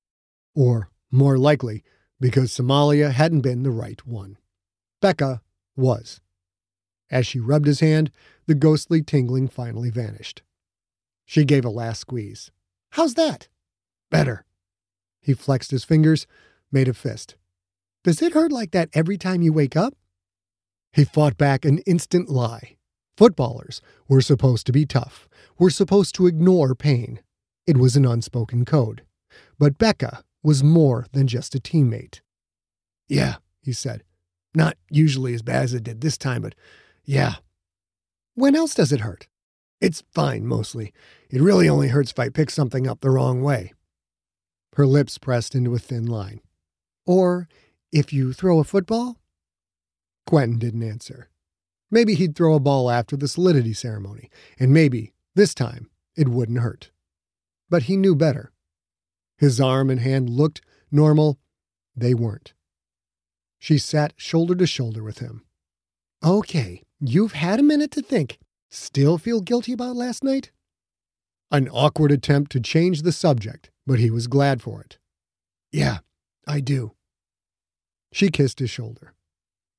Or 0.53 0.89
more 1.09 1.37
likely, 1.37 1.85
because 2.19 2.51
Somalia 2.51 3.11
hadn't 3.11 3.39
been 3.39 3.63
the 3.63 3.71
right 3.71 4.05
one. 4.05 4.37
Becca 5.01 5.41
was. 5.77 6.19
As 7.09 7.25
she 7.25 7.39
rubbed 7.39 7.65
his 7.65 7.79
hand, 7.79 8.11
the 8.45 8.55
ghostly 8.55 9.01
tingling 9.01 9.47
finally 9.47 9.89
vanished. 9.89 10.41
She 11.23 11.45
gave 11.45 11.63
a 11.63 11.69
last 11.69 12.01
squeeze. 12.01 12.51
How's 12.89 13.13
that? 13.13 13.47
Better. 14.11 14.43
He 15.21 15.33
flexed 15.33 15.71
his 15.71 15.85
fingers, 15.85 16.27
made 16.73 16.89
a 16.89 16.93
fist. 16.93 17.37
Does 18.03 18.21
it 18.21 18.33
hurt 18.33 18.51
like 18.51 18.71
that 18.71 18.89
every 18.91 19.17
time 19.17 19.41
you 19.41 19.53
wake 19.53 19.77
up? 19.77 19.95
He 20.91 21.05
fought 21.05 21.37
back 21.37 21.63
an 21.63 21.77
instant 21.85 22.27
lie. 22.27 22.75
Footballers 23.17 23.81
were 24.07 24.21
supposed 24.21 24.65
to 24.65 24.73
be 24.73 24.85
tough, 24.85 25.29
were 25.57 25.69
supposed 25.69 26.15
to 26.15 26.27
ignore 26.27 26.75
pain. 26.75 27.21
It 27.65 27.77
was 27.77 27.95
an 27.95 28.05
unspoken 28.05 28.65
code. 28.65 29.03
But 29.57 29.77
Becca 29.77 30.23
was 30.43 30.63
more 30.63 31.05
than 31.11 31.27
just 31.27 31.55
a 31.55 31.59
teammate. 31.59 32.19
Yeah, 33.07 33.35
he 33.61 33.73
said. 33.73 34.03
Not 34.53 34.77
usually 34.89 35.33
as 35.33 35.41
bad 35.41 35.63
as 35.63 35.73
it 35.73 35.83
did 35.83 36.01
this 36.01 36.17
time, 36.17 36.41
but 36.41 36.55
yeah. 37.03 37.35
When 38.35 38.55
else 38.55 38.75
does 38.75 38.91
it 38.91 39.01
hurt? 39.01 39.27
It's 39.81 40.03
fine, 40.13 40.45
mostly. 40.45 40.93
It 41.29 41.41
really 41.41 41.69
only 41.69 41.89
hurts 41.89 42.11
if 42.11 42.19
I 42.19 42.29
pick 42.29 42.49
something 42.49 42.87
up 42.87 43.01
the 43.01 43.09
wrong 43.09 43.41
way. 43.41 43.73
Her 44.75 44.85
lips 44.85 45.17
pressed 45.17 45.55
into 45.55 45.73
a 45.73 45.79
thin 45.79 46.05
line. 46.05 46.41
Or 47.05 47.47
if 47.91 48.11
you 48.11 48.33
throw 48.33 48.59
a 48.59 48.63
football? 48.63 49.17
Quentin 50.25 50.59
didn't 50.59 50.83
answer. 50.83 51.29
Maybe 51.89 52.15
he'd 52.15 52.35
throw 52.35 52.55
a 52.55 52.59
ball 52.59 52.89
after 52.89 53.15
the 53.15 53.27
solidity 53.27 53.73
ceremony, 53.73 54.29
and 54.59 54.73
maybe, 54.73 55.13
this 55.35 55.53
time, 55.53 55.89
it 56.15 56.27
wouldn't 56.27 56.59
hurt. 56.59 56.91
But 57.69 57.83
he 57.83 57.97
knew 57.97 58.15
better. 58.15 58.51
His 59.37 59.59
arm 59.59 59.89
and 59.89 59.99
hand 59.99 60.29
looked 60.29 60.61
normal. 60.91 61.39
They 61.95 62.13
weren't. 62.13 62.53
She 63.57 63.77
sat 63.77 64.13
shoulder 64.15 64.55
to 64.55 64.67
shoulder 64.67 65.03
with 65.03 65.19
him. 65.19 65.45
Okay, 66.23 66.83
you've 66.99 67.33
had 67.33 67.59
a 67.59 67.63
minute 67.63 67.91
to 67.91 68.01
think. 68.01 68.37
Still 68.69 69.17
feel 69.17 69.41
guilty 69.41 69.73
about 69.73 69.95
last 69.95 70.23
night? 70.23 70.51
An 71.51 71.67
awkward 71.69 72.11
attempt 72.11 72.51
to 72.51 72.59
change 72.59 73.01
the 73.01 73.11
subject, 73.11 73.71
but 73.87 73.99
he 73.99 74.11
was 74.11 74.27
glad 74.27 74.61
for 74.61 74.81
it. 74.81 74.99
Yeah, 75.71 75.99
I 76.47 76.59
do. 76.59 76.93
She 78.13 78.29
kissed 78.29 78.59
his 78.59 78.69
shoulder. 78.69 79.14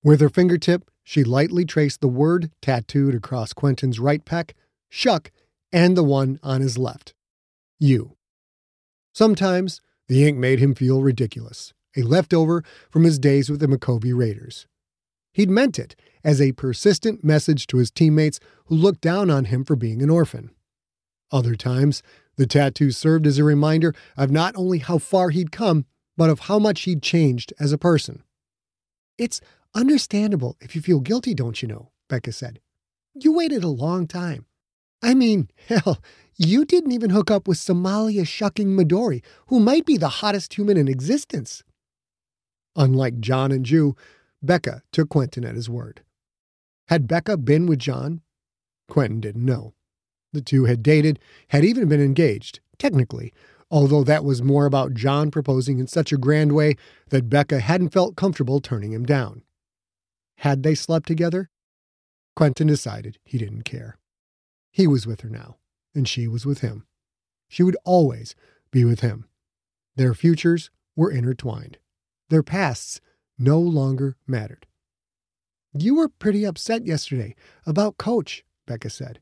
With 0.07 0.21
her 0.21 0.29
fingertip, 0.29 0.89
she 1.03 1.25
lightly 1.25 1.65
traced 1.65 2.01
the 2.01 2.07
word 2.07 2.53
tattooed 2.63 3.13
across 3.13 3.53
Quentin's 3.53 3.99
right 3.99 4.25
pec, 4.25 4.53
shuck, 4.89 5.33
and 5.73 5.97
the 5.97 6.05
one 6.05 6.39
on 6.45 6.61
his 6.61 6.79
left. 6.79 7.13
You. 7.81 8.17
Sometimes 9.13 9.81
the 10.07 10.25
ink 10.25 10.39
made 10.39 10.61
him 10.61 10.77
feel 10.77 11.03
ridiculous, 11.03 11.75
a 11.97 12.03
leftover 12.03 12.63
from 12.89 13.03
his 13.03 13.19
days 13.19 13.51
with 13.51 13.59
the 13.59 13.67
Micovi 13.67 14.17
Raiders. 14.17 14.69
He'd 15.33 15.51
meant 15.51 15.77
it 15.77 15.97
as 16.23 16.41
a 16.41 16.53
persistent 16.53 17.25
message 17.25 17.67
to 17.67 17.79
his 17.79 17.91
teammates 17.91 18.39
who 18.67 18.77
looked 18.77 19.01
down 19.01 19.29
on 19.29 19.47
him 19.47 19.65
for 19.65 19.75
being 19.75 20.03
an 20.03 20.11
orphan. 20.11 20.51
Other 21.33 21.57
times, 21.57 22.05
the 22.37 22.47
tattoo 22.47 22.93
served 22.93 23.27
as 23.27 23.39
a 23.39 23.45
reminder 23.45 23.93
of 24.17 24.31
not 24.31 24.55
only 24.55 24.79
how 24.79 24.99
far 24.99 25.31
he'd 25.31 25.51
come, 25.51 25.85
but 26.17 26.31
of 26.31 26.39
how 26.47 26.61
much 26.61 26.83
he'd 26.83 27.03
changed 27.03 27.53
as 27.59 27.73
a 27.73 27.77
person. 27.77 28.23
It's 29.19 29.41
understandable 29.77 30.57
if 30.61 30.75
you 30.75 30.83
feel 30.83 31.01
guilty, 31.01 31.35
don't 31.35 31.61
you 31.63 31.69
know? 31.69 31.91
Becca 32.09 32.33
said. 32.33 32.61
You 33.15 33.33
waited 33.33 33.63
a 33.63 33.69
long 33.69 34.07
time. 34.07 34.47
I 35.03 35.15
mean, 35.15 35.51
hell, 35.69 36.03
you 36.37 36.65
didn't 36.65 36.93
even 36.93 37.11
hook 37.11 37.31
up 37.31 37.47
with 37.47 37.59
Somalia 37.59 38.27
shucking 38.27 38.69
Midori, 38.69 39.23
who 39.49 39.61
might 39.61 39.87
be 39.87 39.97
the 39.97 40.09
hottest 40.09 40.55
human 40.55 40.77
in 40.77 40.89
existence. 40.89 41.63
Unlike 42.75 43.21
John 43.21 43.53
and 43.53 43.65
Ju, 43.65 43.95
Becca 44.43 44.83
took 44.93 45.11
Quentin 45.11 45.45
at 45.45 45.55
his 45.55 45.71
word. 45.71 46.03
Had 46.89 47.09
Becca 47.09 47.37
been 47.39 47.67
with 47.67 47.79
John? 47.79 48.21
Quentin 48.89 49.21
didn't 49.21 49.45
know. 49.45 49.75
The 50.33 50.43
two 50.43 50.65
had 50.65 50.83
dated, 50.83 51.19
had 51.49 51.65
even 51.65 51.89
been 51.89 52.01
engaged, 52.01 52.61
technically, 52.79 53.33
although 53.71 54.05
that 54.05 54.25
was 54.25 54.43
more 54.43 54.67
about 54.67 54.95
John 54.95 55.31
proposing 55.31 55.79
in 55.79 55.87
such 55.87 56.13
a 56.13 56.19
grand 56.19 56.53
way 56.53 56.77
that 57.09 57.31
Becca 57.31 57.61
hadn't 57.61 57.95
felt 57.95 58.17
comfortable 58.17 58.61
turning 58.61 58.93
him 58.93 59.05
down. 59.05 59.43
Had 60.39 60.63
they 60.63 60.75
slept 60.75 61.07
together? 61.07 61.51
Quentin 62.35 62.67
decided 62.67 63.19
he 63.25 63.39
didn't 63.39 63.63
care. 63.63 63.99
He 64.71 64.87
was 64.87 65.07
with 65.07 65.23
her 65.23 65.31
now, 65.31 65.57
and 65.95 66.07
she 66.07 66.29
was 66.29 66.45
with 66.45 66.61
him. 66.61 66.87
She 67.49 67.63
would 67.63 67.77
always 67.85 68.35
be 68.71 68.85
with 68.85 69.01
him. 69.01 69.29
Their 69.97 70.13
futures 70.13 70.71
were 70.95 71.11
intertwined. 71.11 71.79
Their 72.29 72.43
pasts 72.43 73.01
no 73.39 73.59
longer 73.59 74.17
mattered. 74.27 74.67
You 75.73 75.97
were 75.97 76.09
pretty 76.09 76.45
upset 76.45 76.87
yesterday 76.87 77.35
about 77.65 77.99
Coach, 77.99 78.45
Becca 78.67 78.91
said. 78.91 79.21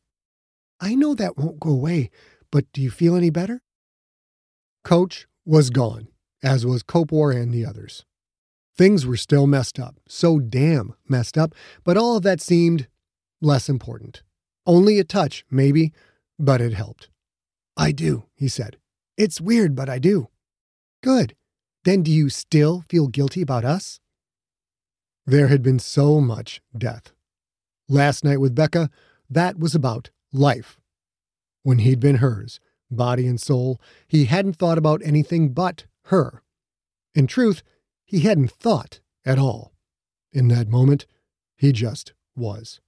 I 0.80 0.94
know 0.94 1.14
that 1.14 1.36
won't 1.36 1.60
go 1.60 1.70
away, 1.70 2.10
but 2.50 2.70
do 2.72 2.80
you 2.82 2.90
feel 2.90 3.14
any 3.14 3.30
better? 3.30 3.62
Coach 4.82 5.26
was 5.44 5.70
gone, 5.70 6.08
as 6.42 6.66
was 6.66 6.82
Copewar 6.82 7.32
and 7.32 7.52
the 7.52 7.64
others. 7.64 8.04
Things 8.76 9.06
were 9.06 9.16
still 9.16 9.46
messed 9.46 9.78
up, 9.78 10.00
so 10.08 10.40
damn 10.40 10.94
messed 11.08 11.38
up, 11.38 11.54
but 11.84 11.96
all 11.96 12.16
of 12.16 12.22
that 12.24 12.40
seemed 12.40 12.88
less 13.40 13.68
important. 13.68 14.22
Only 14.66 14.98
a 14.98 15.04
touch, 15.04 15.44
maybe, 15.50 15.92
but 16.38 16.60
it 16.60 16.72
helped. 16.72 17.08
I 17.76 17.92
do, 17.92 18.24
he 18.34 18.48
said. 18.48 18.78
It's 19.16 19.40
weird, 19.40 19.76
but 19.76 19.88
I 19.88 19.98
do. 19.98 20.28
Good. 21.02 21.36
Then 21.84 22.02
do 22.02 22.10
you 22.10 22.28
still 22.28 22.84
feel 22.88 23.08
guilty 23.08 23.42
about 23.42 23.64
us? 23.64 24.00
There 25.26 25.48
had 25.48 25.62
been 25.62 25.78
so 25.78 26.20
much 26.20 26.60
death. 26.76 27.12
Last 27.88 28.24
night 28.24 28.40
with 28.40 28.54
Becca, 28.54 28.90
that 29.30 29.58
was 29.58 29.74
about 29.74 30.10
life. 30.32 30.80
When 31.62 31.78
he'd 31.78 32.00
been 32.00 32.16
hers, 32.16 32.58
body 32.90 33.26
and 33.26 33.40
soul, 33.40 33.80
he 34.08 34.24
hadn't 34.24 34.56
thought 34.56 34.78
about 34.78 35.02
anything 35.04 35.50
but 35.50 35.84
her. 36.06 36.42
In 37.14 37.26
truth, 37.26 37.62
he 38.04 38.20
hadn't 38.20 38.50
thought 38.50 39.00
at 39.24 39.38
all. 39.38 39.72
In 40.32 40.48
that 40.48 40.68
moment, 40.68 41.06
he 41.56 41.72
just 41.72 42.12
was. 42.36 42.80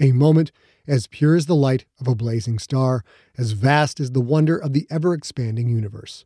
A 0.00 0.12
moment 0.12 0.52
as 0.86 1.06
pure 1.06 1.36
as 1.36 1.46
the 1.46 1.54
light 1.54 1.84
of 2.00 2.08
a 2.08 2.14
blazing 2.14 2.58
star, 2.58 3.04
as 3.36 3.52
vast 3.52 4.00
as 4.00 4.12
the 4.12 4.20
wonder 4.20 4.56
of 4.56 4.72
the 4.72 4.86
ever 4.90 5.12
expanding 5.12 5.68
universe. 5.68 6.24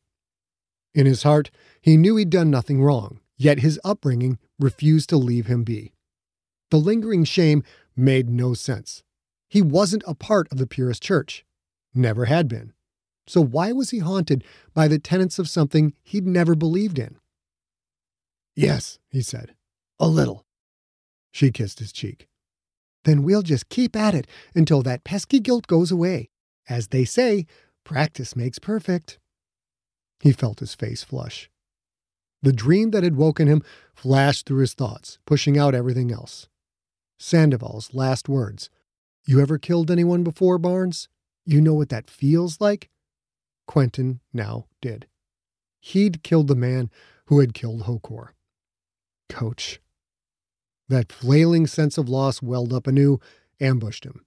In 0.94 1.06
his 1.06 1.23
heart, 1.23 1.50
he 1.80 1.97
knew 1.97 2.16
he'd 2.16 2.30
done 2.30 2.50
nothing 2.50 2.82
wrong, 2.82 3.21
yet 3.37 3.61
his 3.61 3.80
upbringing 3.85 4.38
refused 4.59 5.09
to 5.09 5.16
leave 5.16 5.47
him 5.47 5.64
be. 5.64 5.92
The 6.71 6.76
lingering 6.76 7.25
shame 7.25 7.64
made 7.97 8.30
no 8.30 8.54
sense. 8.54 9.02
He 9.49 9.61
wasn't 9.61 10.04
a 10.06 10.14
part 10.14 10.50
of 10.52 10.59
the 10.59 10.66
purest 10.66 11.02
church, 11.02 11.44
never 11.94 12.26
had 12.26 12.49
been. 12.49 12.73
So 13.26 13.42
why 13.42 13.73
was 13.73 13.90
he 13.90 13.99
haunted 13.99 14.44
by 14.75 14.88
the 14.88 14.99
tenets 14.99 15.38
of 15.38 15.49
something 15.49 15.94
he'd 16.02 16.26
never 16.26 16.54
believed 16.54 16.99
in? 16.99 17.16
Yes, 18.54 18.99
he 19.09 19.23
said, 19.23 19.54
a 19.99 20.06
little. 20.09 20.44
She 21.30 21.50
kissed 21.50 21.78
his 21.78 21.92
cheek. 21.92 22.28
Then 23.04 23.23
we'll 23.23 23.42
just 23.42 23.68
keep 23.68 23.97
at 23.97 24.14
it 24.14 24.26
until 24.54 24.82
that 24.82 25.04
pesky 25.04 25.40
guilt 25.40 25.66
goes 25.66 25.90
away. 25.90 26.30
As 26.68 26.88
they 26.88 27.04
say, 27.04 27.47
practice 27.85 28.37
makes 28.37 28.59
perfect. 28.59 29.18
He 30.21 30.32
felt 30.32 30.61
his 30.61 30.75
face 30.75 31.02
flush. 31.02 31.50
The 32.42 32.52
dream 32.52 32.90
that 32.90 33.02
had 33.02 33.16
woken 33.16 33.49
him 33.49 33.62
flashed 33.94 34.47
through 34.47 34.61
his 34.61 34.75
thoughts, 34.75 35.18
pushing 35.26 35.59
out 35.59 35.75
everything 35.75 36.12
else. 36.12 36.49
Sandoval's 37.18 37.94
last 37.94 38.28
words 38.28 38.68
You 39.26 39.40
ever 39.40 39.59
killed 39.59 39.90
anyone 39.90 40.23
before, 40.23 40.59
Barnes? 40.59 41.09
You 41.44 41.61
know 41.61 41.75
what 41.75 41.88
that 41.88 42.11
feels 42.11 42.61
like? 42.61 42.90
Quentin 43.66 44.21
now 44.32 44.66
did. 44.80 45.06
He'd 45.80 46.23
killed 46.23 46.49
the 46.49 46.54
man 46.54 46.90
who 47.26 47.40
had 47.40 47.54
killed 47.54 47.82
Hokor. 47.82 48.30
Coach. 49.29 49.81
That 50.88 51.12
flailing 51.12 51.67
sense 51.67 51.99
of 51.99 52.09
loss 52.09 52.43
welled 52.43 52.73
up 52.73 52.87
anew, 52.87 53.19
ambushed 53.61 54.05
him. 54.05 54.25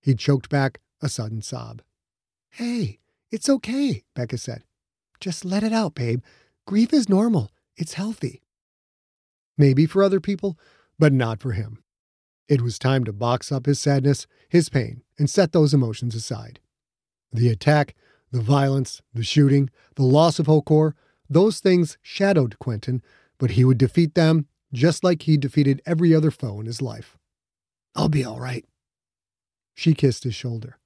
He 0.00 0.14
choked 0.14 0.48
back 0.48 0.80
a 1.00 1.08
sudden 1.08 1.42
sob. 1.42 1.82
Hey, 2.50 2.98
it's 3.30 3.48
okay, 3.48 4.02
Becca 4.14 4.38
said. 4.38 4.64
Just 5.20 5.44
let 5.44 5.62
it 5.62 5.72
out, 5.72 5.94
babe. 5.94 6.22
Grief 6.66 6.92
is 6.92 7.08
normal. 7.08 7.50
It's 7.76 7.94
healthy. 7.94 8.42
Maybe 9.56 9.86
for 9.86 10.02
other 10.02 10.20
people, 10.20 10.58
but 10.98 11.12
not 11.12 11.40
for 11.40 11.52
him. 11.52 11.82
It 12.48 12.60
was 12.60 12.78
time 12.78 13.04
to 13.04 13.12
box 13.12 13.50
up 13.50 13.66
his 13.66 13.80
sadness, 13.80 14.26
his 14.48 14.68
pain, 14.68 15.02
and 15.18 15.30
set 15.30 15.52
those 15.52 15.72
emotions 15.72 16.14
aside. 16.14 16.60
The 17.32 17.48
attack 17.48 17.94
the 18.32 18.40
violence, 18.40 19.02
the 19.14 19.22
shooting, 19.22 19.70
the 19.94 20.02
loss 20.02 20.38
of 20.38 20.46
Hokor, 20.46 20.94
those 21.28 21.60
things 21.60 21.98
shadowed 22.02 22.58
Quentin, 22.58 23.02
but 23.42 23.50
he 23.50 23.64
would 23.64 23.76
defeat 23.76 24.14
them 24.14 24.46
just 24.72 25.02
like 25.02 25.22
he 25.22 25.36
defeated 25.36 25.82
every 25.84 26.14
other 26.14 26.30
foe 26.30 26.60
in 26.60 26.66
his 26.66 26.80
life. 26.80 27.18
I'll 27.96 28.08
be 28.08 28.24
all 28.24 28.38
right. 28.38 28.64
She 29.74 29.94
kissed 29.94 30.22
his 30.22 30.36
shoulder. 30.36 30.78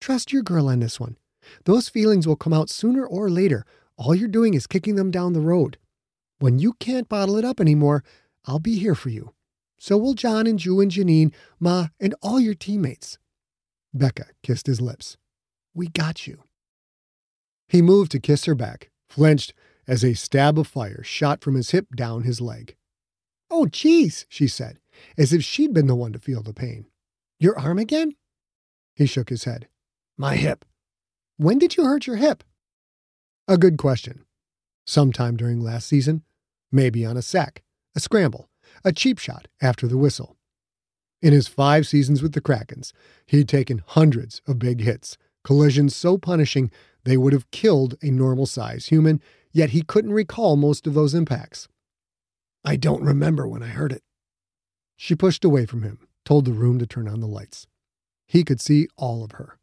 Trust 0.00 0.32
your 0.32 0.42
girl 0.42 0.68
on 0.68 0.80
this 0.80 0.98
one. 0.98 1.18
Those 1.66 1.90
feelings 1.90 2.26
will 2.26 2.34
come 2.34 2.54
out 2.54 2.70
sooner 2.70 3.04
or 3.04 3.28
later. 3.28 3.66
All 3.98 4.14
you're 4.14 4.26
doing 4.26 4.54
is 4.54 4.66
kicking 4.66 4.94
them 4.94 5.10
down 5.10 5.34
the 5.34 5.40
road. 5.40 5.76
When 6.38 6.58
you 6.58 6.72
can't 6.80 7.10
bottle 7.10 7.36
it 7.36 7.44
up 7.44 7.60
anymore, 7.60 8.02
I'll 8.46 8.58
be 8.58 8.78
here 8.78 8.94
for 8.94 9.10
you. 9.10 9.34
So 9.78 9.98
will 9.98 10.14
John 10.14 10.46
and 10.46 10.58
Ju 10.58 10.80
and 10.80 10.90
Janine, 10.90 11.34
Ma, 11.60 11.88
and 12.00 12.14
all 12.22 12.40
your 12.40 12.54
teammates. 12.54 13.18
Becca 13.92 14.28
kissed 14.42 14.66
his 14.66 14.80
lips. 14.80 15.18
We 15.74 15.88
got 15.88 16.26
you. 16.26 16.44
He 17.68 17.82
moved 17.82 18.12
to 18.12 18.18
kiss 18.18 18.46
her 18.46 18.54
back, 18.54 18.88
flinched 19.10 19.52
as 19.86 20.04
a 20.04 20.14
stab 20.14 20.58
of 20.58 20.66
fire 20.66 21.02
shot 21.02 21.42
from 21.42 21.54
his 21.54 21.70
hip 21.70 21.88
down 21.94 22.22
his 22.22 22.40
leg. 22.40 22.76
Oh, 23.50 23.66
jeez, 23.66 24.24
she 24.28 24.48
said, 24.48 24.80
as 25.18 25.32
if 25.32 25.42
she'd 25.42 25.74
been 25.74 25.86
the 25.86 25.94
one 25.94 26.12
to 26.12 26.18
feel 26.18 26.42
the 26.42 26.54
pain. 26.54 26.86
Your 27.38 27.58
arm 27.58 27.78
again? 27.78 28.14
He 28.94 29.06
shook 29.06 29.28
his 29.28 29.44
head. 29.44 29.68
My 30.16 30.36
hip. 30.36 30.64
When 31.36 31.58
did 31.58 31.76
you 31.76 31.84
hurt 31.84 32.06
your 32.06 32.16
hip? 32.16 32.44
A 33.48 33.58
good 33.58 33.76
question. 33.76 34.24
Sometime 34.86 35.36
during 35.36 35.60
last 35.60 35.86
season, 35.86 36.22
maybe 36.70 37.04
on 37.04 37.16
a 37.16 37.22
sack, 37.22 37.62
a 37.94 38.00
scramble, 38.00 38.48
a 38.84 38.92
cheap 38.92 39.18
shot 39.18 39.48
after 39.60 39.86
the 39.86 39.98
whistle. 39.98 40.36
In 41.20 41.32
his 41.32 41.48
five 41.48 41.86
seasons 41.86 42.22
with 42.22 42.32
the 42.32 42.40
Krakens, 42.40 42.92
he'd 43.26 43.48
taken 43.48 43.82
hundreds 43.86 44.40
of 44.46 44.58
big 44.58 44.80
hits, 44.80 45.18
collisions 45.44 45.94
so 45.94 46.18
punishing 46.18 46.70
they 47.04 47.16
would 47.16 47.32
have 47.32 47.50
killed 47.50 47.96
a 48.02 48.10
normal 48.10 48.46
sized 48.46 48.88
human, 48.88 49.20
yet 49.52 49.70
he 49.70 49.82
couldn't 49.82 50.12
recall 50.12 50.56
most 50.56 50.86
of 50.86 50.94
those 50.94 51.14
impacts. 51.14 51.68
I 52.64 52.76
don't 52.76 53.02
remember 53.02 53.46
when 53.46 53.62
I 53.62 53.68
heard 53.68 53.92
it. 53.92 54.02
She 54.96 55.14
pushed 55.14 55.44
away 55.44 55.66
from 55.66 55.82
him, 55.82 56.06
told 56.24 56.44
the 56.44 56.52
room 56.52 56.78
to 56.78 56.86
turn 56.86 57.08
on 57.08 57.20
the 57.20 57.26
lights. 57.26 57.66
He 58.26 58.44
could 58.44 58.60
see 58.60 58.88
all 58.96 59.24
of 59.24 59.32
her. 59.32 59.58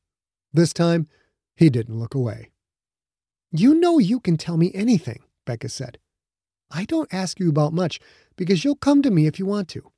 This 0.54 0.74
time, 0.74 1.08
he 1.56 1.70
didn't 1.70 2.00
look 2.00 2.14
away. 2.14 2.52
You 3.52 3.74
know 3.74 4.00
you 4.00 4.20
can 4.20 4.38
tell 4.38 4.58
me 4.58 4.72
anything, 4.74 5.24
Becca 5.46 5.70
said. 5.70 5.98
I 6.70 6.86
don't 6.86 7.12
ask 7.14 7.40
you 7.40 7.50
about 7.50 7.74
much 7.74 8.00
because 8.36 8.64
you'll 8.64 8.76
come 8.76 9.02
to 9.02 9.12
me 9.12 9.26
if 9.26 9.40
you 9.40 9.46
want 9.46 9.70
to. 9.70 9.92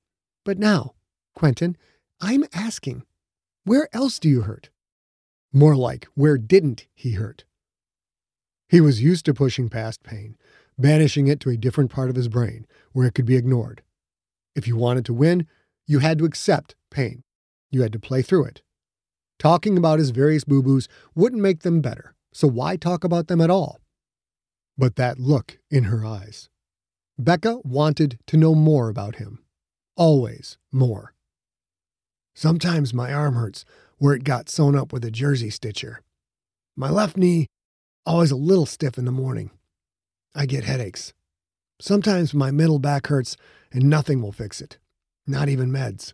But 0.46 0.58
now, 0.58 0.94
Quentin, 1.36 1.76
I'm 2.22 2.46
asking, 2.54 3.04
where 3.66 3.90
else 3.94 4.20
do 4.20 4.30
you 4.30 4.42
hurt? 4.42 4.70
More 5.52 5.76
like, 5.76 6.08
where 6.16 6.38
didn't 6.38 6.88
he 6.94 7.12
hurt? 7.12 7.44
He 8.72 8.80
was 8.80 9.01
used 9.01 9.25
to 9.25 9.34
pushing 9.34 9.68
past 9.68 10.01
pain, 10.01 10.38
banishing 10.80 11.28
it 11.28 11.42
to 11.42 11.50
a 11.50 11.58
different 11.58 11.92
part 11.92 12.10
of 12.10 12.16
his 12.16 12.30
brain 12.30 12.66
where 12.94 13.06
it 13.06 13.13
could 13.13 13.25
be 13.25 13.36
ignored. 13.36 13.84
If 14.56 14.66
you 14.66 14.78
wanted 14.78 15.04
to 15.08 15.13
win, 15.13 15.46
you 15.88 16.00
had 16.00 16.18
to 16.20 16.25
accept 16.25 16.75
pain. 16.90 17.24
You 17.70 17.82
had 17.82 17.92
to 17.92 18.00
play 18.00 18.22
through 18.22 18.46
it. 18.46 18.62
Talking 19.38 19.78
about 19.78 20.00
his 20.00 20.12
various 20.12 20.46
boo 20.46 20.63
boos 20.63 20.88
wouldn't 21.13 21.42
make 21.42 21.63
them 21.63 21.82
better, 21.82 22.16
so 22.32 22.48
why 22.48 22.78
talk 22.78 23.04
about 23.04 23.28
them 23.28 23.42
at 23.42 23.50
all? 23.50 23.82
But 24.78 24.96
that 24.96 25.20
look 25.20 25.60
in 25.70 25.86
her 25.86 26.06
eyes. 26.06 26.50
Becca 27.20 27.60
wanted 27.66 28.20
to 28.28 28.38
know 28.38 28.56
more 28.56 28.88
about 28.88 29.16
him. 29.16 29.44
Always 29.98 30.58
more. 30.72 31.13
Sometimes 32.34 32.94
my 32.94 33.12
arm 33.13 33.36
hurts 33.36 33.66
where 33.98 34.16
it 34.16 34.24
got 34.24 34.48
sewn 34.48 34.78
up 34.78 34.94
with 34.94 35.04
a 35.04 35.12
jersey 35.12 35.50
stitcher. 35.50 36.01
My 36.78 36.90
left 36.90 37.18
knee, 37.18 37.48
always 38.05 38.31
a 38.31 38.36
little 38.36 38.65
stiff 38.65 38.98
in 38.98 39.05
the 39.05 39.12
morning. 39.12 39.51
I 40.34 40.46
get 40.46 40.63
headaches. 40.63 41.13
Sometimes 41.79 42.34
my 42.34 42.51
middle 42.51 42.79
back 42.79 43.08
hurts 43.08 43.38
and 43.72 43.89
nothing 43.89 44.22
will 44.22 44.31
fix 44.31 44.62
it, 44.62 44.77
not 45.25 45.50
even 45.50 45.72
meds. 45.72 46.13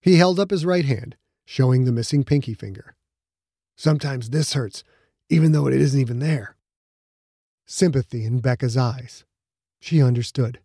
He 0.00 0.16
held 0.16 0.40
up 0.40 0.50
his 0.50 0.64
right 0.64 0.84
hand, 0.84 1.16
showing 1.44 1.84
the 1.84 1.92
missing 1.92 2.24
pinky 2.24 2.54
finger. 2.54 2.94
Sometimes 3.76 4.30
this 4.30 4.52
hurts, 4.54 4.84
even 5.28 5.52
though 5.52 5.66
it 5.66 5.74
isn't 5.74 6.00
even 6.00 6.18
there. 6.18 6.56
Sympathy 7.66 8.24
in 8.24 8.40
Becca's 8.40 8.76
eyes. 8.76 9.24
She 9.80 10.02
understood. 10.02 10.60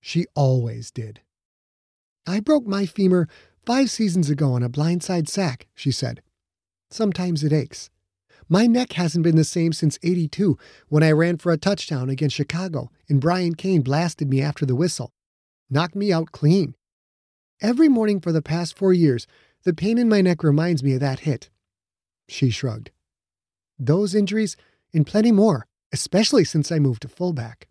She 0.00 0.26
always 0.34 0.90
did. 0.90 1.20
I 2.26 2.40
broke 2.40 2.66
my 2.66 2.86
femur 2.86 3.28
five 3.64 3.90
seasons 3.90 4.30
ago 4.30 4.52
on 4.52 4.62
a 4.62 4.68
blindside 4.68 5.28
sack, 5.28 5.66
she 5.74 5.90
said. 5.90 6.22
Sometimes 6.90 7.44
it 7.44 7.52
aches. 7.52 7.90
My 8.48 8.66
neck 8.66 8.94
hasn't 8.94 9.24
been 9.24 9.36
the 9.36 9.44
same 9.44 9.72
since 9.72 9.98
82 10.02 10.56
when 10.88 11.02
I 11.02 11.12
ran 11.12 11.36
for 11.36 11.52
a 11.52 11.58
touchdown 11.58 12.08
against 12.08 12.36
Chicago 12.36 12.90
and 13.08 13.20
Brian 13.20 13.54
Kane 13.54 13.82
blasted 13.82 14.28
me 14.28 14.40
after 14.40 14.64
the 14.64 14.74
whistle. 14.74 15.12
Knocked 15.68 15.94
me 15.94 16.12
out 16.12 16.32
clean. 16.32 16.74
Every 17.60 17.88
morning 17.88 18.20
for 18.20 18.32
the 18.32 18.40
past 18.40 18.76
four 18.76 18.94
years, 18.94 19.26
the 19.64 19.74
pain 19.74 19.98
in 19.98 20.08
my 20.08 20.22
neck 20.22 20.42
reminds 20.42 20.82
me 20.82 20.94
of 20.94 21.00
that 21.00 21.20
hit. 21.20 21.50
She 22.26 22.48
shrugged. 22.48 22.90
Those 23.78 24.14
injuries 24.14 24.56
and 24.94 25.06
plenty 25.06 25.32
more, 25.32 25.66
especially 25.92 26.44
since 26.44 26.72
I 26.72 26.78
moved 26.78 27.02
to 27.02 27.08
fullback. 27.08 27.68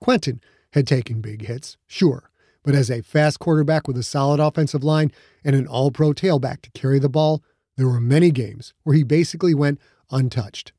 Quentin 0.00 0.40
had 0.72 0.86
taken 0.86 1.20
big 1.20 1.42
hits, 1.42 1.76
sure, 1.86 2.30
but 2.62 2.74
as 2.74 2.90
a 2.90 3.02
fast 3.02 3.38
quarterback 3.38 3.86
with 3.86 3.98
a 3.98 4.02
solid 4.02 4.40
offensive 4.40 4.84
line 4.84 5.12
and 5.44 5.54
an 5.54 5.66
all 5.66 5.90
pro 5.90 6.12
tailback 6.12 6.62
to 6.62 6.70
carry 6.70 6.98
the 6.98 7.08
ball, 7.08 7.42
there 7.78 7.86
were 7.86 8.00
many 8.00 8.32
games 8.32 8.74
where 8.82 8.96
he 8.96 9.04
basically 9.04 9.54
went 9.54 9.80
untouched. 10.10 10.72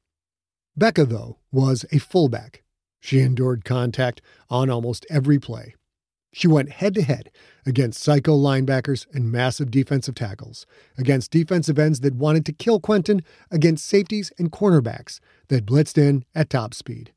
Becca, 0.75 1.05
though, 1.05 1.37
was 1.49 1.85
a 1.93 1.97
fullback. 1.97 2.61
She 2.99 3.21
endured 3.21 3.63
contact 3.63 4.21
on 4.49 4.69
almost 4.69 5.05
every 5.09 5.39
play. 5.39 5.75
She 6.33 6.45
went 6.45 6.73
head 6.73 6.93
to 6.95 7.01
head 7.01 7.31
against 7.65 8.03
psycho 8.03 8.37
linebackers 8.37 9.07
and 9.13 9.31
massive 9.31 9.71
defensive 9.71 10.13
tackles, 10.13 10.65
against 10.97 11.31
defensive 11.31 11.79
ends 11.79 12.01
that 12.01 12.15
wanted 12.15 12.45
to 12.47 12.53
kill 12.53 12.81
Quentin, 12.81 13.23
against 13.49 13.87
safeties 13.87 14.33
and 14.37 14.51
cornerbacks 14.51 15.21
that 15.47 15.65
blitzed 15.65 15.97
in 15.97 16.25
at 16.35 16.49
top 16.49 16.73
speed. 16.73 17.13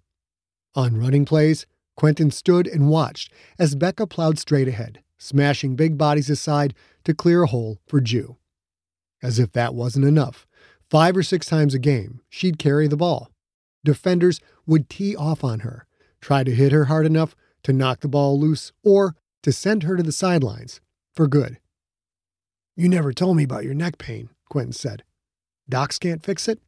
On 0.76 0.96
running 0.96 1.24
plays, 1.24 1.66
Quentin 1.96 2.30
stood 2.30 2.68
and 2.68 2.88
watched 2.88 3.32
as 3.58 3.74
Becca 3.74 4.06
plowed 4.06 4.38
straight 4.38 4.68
ahead, 4.68 5.02
smashing 5.18 5.74
big 5.74 5.98
bodies 5.98 6.30
aside 6.30 6.72
to 7.02 7.12
clear 7.12 7.42
a 7.42 7.48
hole 7.48 7.80
for 7.88 8.00
Ju. 8.00 8.36
As 9.22 9.38
if 9.38 9.52
that 9.52 9.74
wasn't 9.74 10.04
enough, 10.04 10.46
five 10.90 11.16
or 11.16 11.22
six 11.22 11.46
times 11.46 11.74
a 11.74 11.78
game, 11.78 12.20
she'd 12.28 12.58
carry 12.58 12.88
the 12.88 12.96
ball. 12.96 13.30
Defenders 13.84 14.40
would 14.66 14.88
tee 14.88 15.14
off 15.14 15.44
on 15.44 15.60
her, 15.60 15.86
try 16.20 16.44
to 16.44 16.54
hit 16.54 16.72
her 16.72 16.86
hard 16.86 17.06
enough 17.06 17.36
to 17.62 17.72
knock 17.72 18.00
the 18.00 18.08
ball 18.08 18.38
loose 18.38 18.72
or 18.82 19.14
to 19.42 19.52
send 19.52 19.84
her 19.84 19.96
to 19.96 20.02
the 20.02 20.12
sidelines 20.12 20.80
for 21.14 21.26
good. 21.26 21.58
You 22.76 22.88
never 22.88 23.12
told 23.12 23.36
me 23.36 23.44
about 23.44 23.64
your 23.64 23.74
neck 23.74 23.98
pain, 23.98 24.30
Quentin 24.48 24.72
said. 24.72 25.04
Docs 25.68 25.98
can't 25.98 26.24
fix 26.24 26.48
it? 26.48 26.60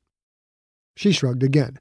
She 0.96 1.12
shrugged 1.12 1.42
again. 1.42 1.80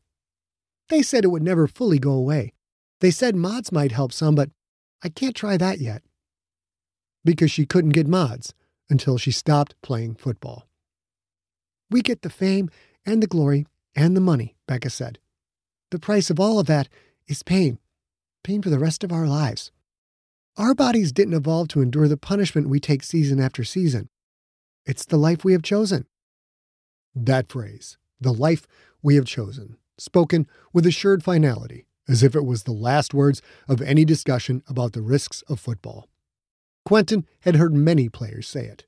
They 0.90 1.02
said 1.02 1.24
it 1.24 1.30
would 1.30 1.44
never 1.44 1.68
fully 1.68 2.00
go 2.00 2.12
away. 2.12 2.54
They 3.00 3.12
said 3.12 3.36
mods 3.36 3.72
might 3.72 3.92
help 3.92 4.12
some, 4.12 4.36
but 4.36 4.50
I 5.04 5.10
can't 5.10 5.36
try 5.36 5.58
that 5.58 5.80
yet. 5.80 6.02
Because 7.26 7.52
she 7.52 7.66
couldn't 7.66 7.92
get 7.92 8.08
mods 8.08 8.54
until 8.90 9.18
she 9.18 9.32
stopped 9.32 9.76
playing 9.82 10.16
football. 10.16 10.68
We 11.90 12.02
get 12.02 12.22
the 12.22 12.30
fame 12.30 12.70
and 13.06 13.22
the 13.22 13.28
glory 13.28 13.68
and 13.96 14.16
the 14.16 14.22
money, 14.22 14.56
Becca 14.68 14.90
said. 14.90 15.20
The 15.92 16.00
price 16.00 16.30
of 16.30 16.40
all 16.40 16.60
of 16.60 16.68
that 16.68 16.90
is 17.28 17.44
pain, 17.44 17.78
pain 18.44 18.62
for 18.62 18.70
the 18.70 18.80
rest 18.80 19.04
of 19.04 19.12
our 19.12 19.28
lives. 19.28 19.72
Our 20.58 20.74
bodies 20.74 21.12
didn't 21.12 21.34
evolve 21.34 21.68
to 21.70 21.82
endure 21.82 22.08
the 22.08 22.18
punishment 22.18 22.70
we 22.70 22.80
take 22.80 23.04
season 23.04 23.40
after 23.40 23.64
season. 23.64 24.10
It's 24.86 25.06
the 25.06 25.18
life 25.18 25.44
we 25.44 25.54
have 25.54 25.64
chosen. 25.64 26.06
That 27.16 27.52
phrase, 27.52 27.98
the 28.20 28.34
life 28.34 28.68
we 29.02 29.16
have 29.16 29.26
chosen, 29.26 29.78
spoken 29.98 30.48
with 30.72 30.86
assured 30.86 31.24
finality, 31.24 31.86
as 32.08 32.24
if 32.24 32.36
it 32.36 32.46
was 32.46 32.64
the 32.64 32.72
last 32.72 33.14
words 33.14 33.42
of 33.68 33.82
any 33.82 34.04
discussion 34.06 34.64
about 34.68 34.94
the 34.94 35.02
risks 35.02 35.42
of 35.44 35.60
football. 35.60 36.08
Quentin 36.86 37.26
had 37.42 37.56
heard 37.56 37.74
many 37.74 38.10
players 38.10 38.48
say 38.48 38.66
it. 38.66 38.86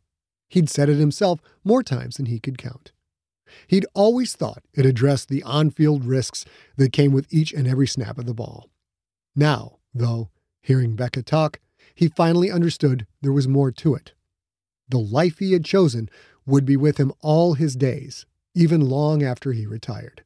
He'd 0.49 0.69
said 0.69 0.89
it 0.89 0.97
himself 0.97 1.39
more 1.63 1.83
times 1.83 2.17
than 2.17 2.27
he 2.27 2.39
could 2.39 2.57
count. 2.57 2.91
He'd 3.67 3.85
always 3.93 4.35
thought 4.35 4.63
it 4.73 4.85
addressed 4.85 5.29
the 5.29 5.43
on 5.43 5.69
field 5.69 6.03
risks 6.05 6.45
that 6.77 6.91
came 6.91 7.11
with 7.11 7.31
each 7.33 7.53
and 7.53 7.67
every 7.67 7.87
snap 7.87 8.17
of 8.17 8.25
the 8.25 8.33
ball. 8.33 8.69
Now, 9.35 9.79
though, 9.93 10.29
hearing 10.61 10.95
Becca 10.95 11.23
talk, 11.23 11.59
he 11.93 12.07
finally 12.07 12.51
understood 12.51 13.07
there 13.21 13.31
was 13.31 13.47
more 13.47 13.71
to 13.71 13.95
it. 13.95 14.13
The 14.89 14.99
life 14.99 15.39
he 15.39 15.53
had 15.53 15.65
chosen 15.65 16.09
would 16.45 16.65
be 16.65 16.77
with 16.77 16.97
him 16.97 17.13
all 17.21 17.53
his 17.53 17.75
days, 17.75 18.25
even 18.53 18.81
long 18.81 19.23
after 19.23 19.51
he 19.51 19.65
retired. 19.65 20.23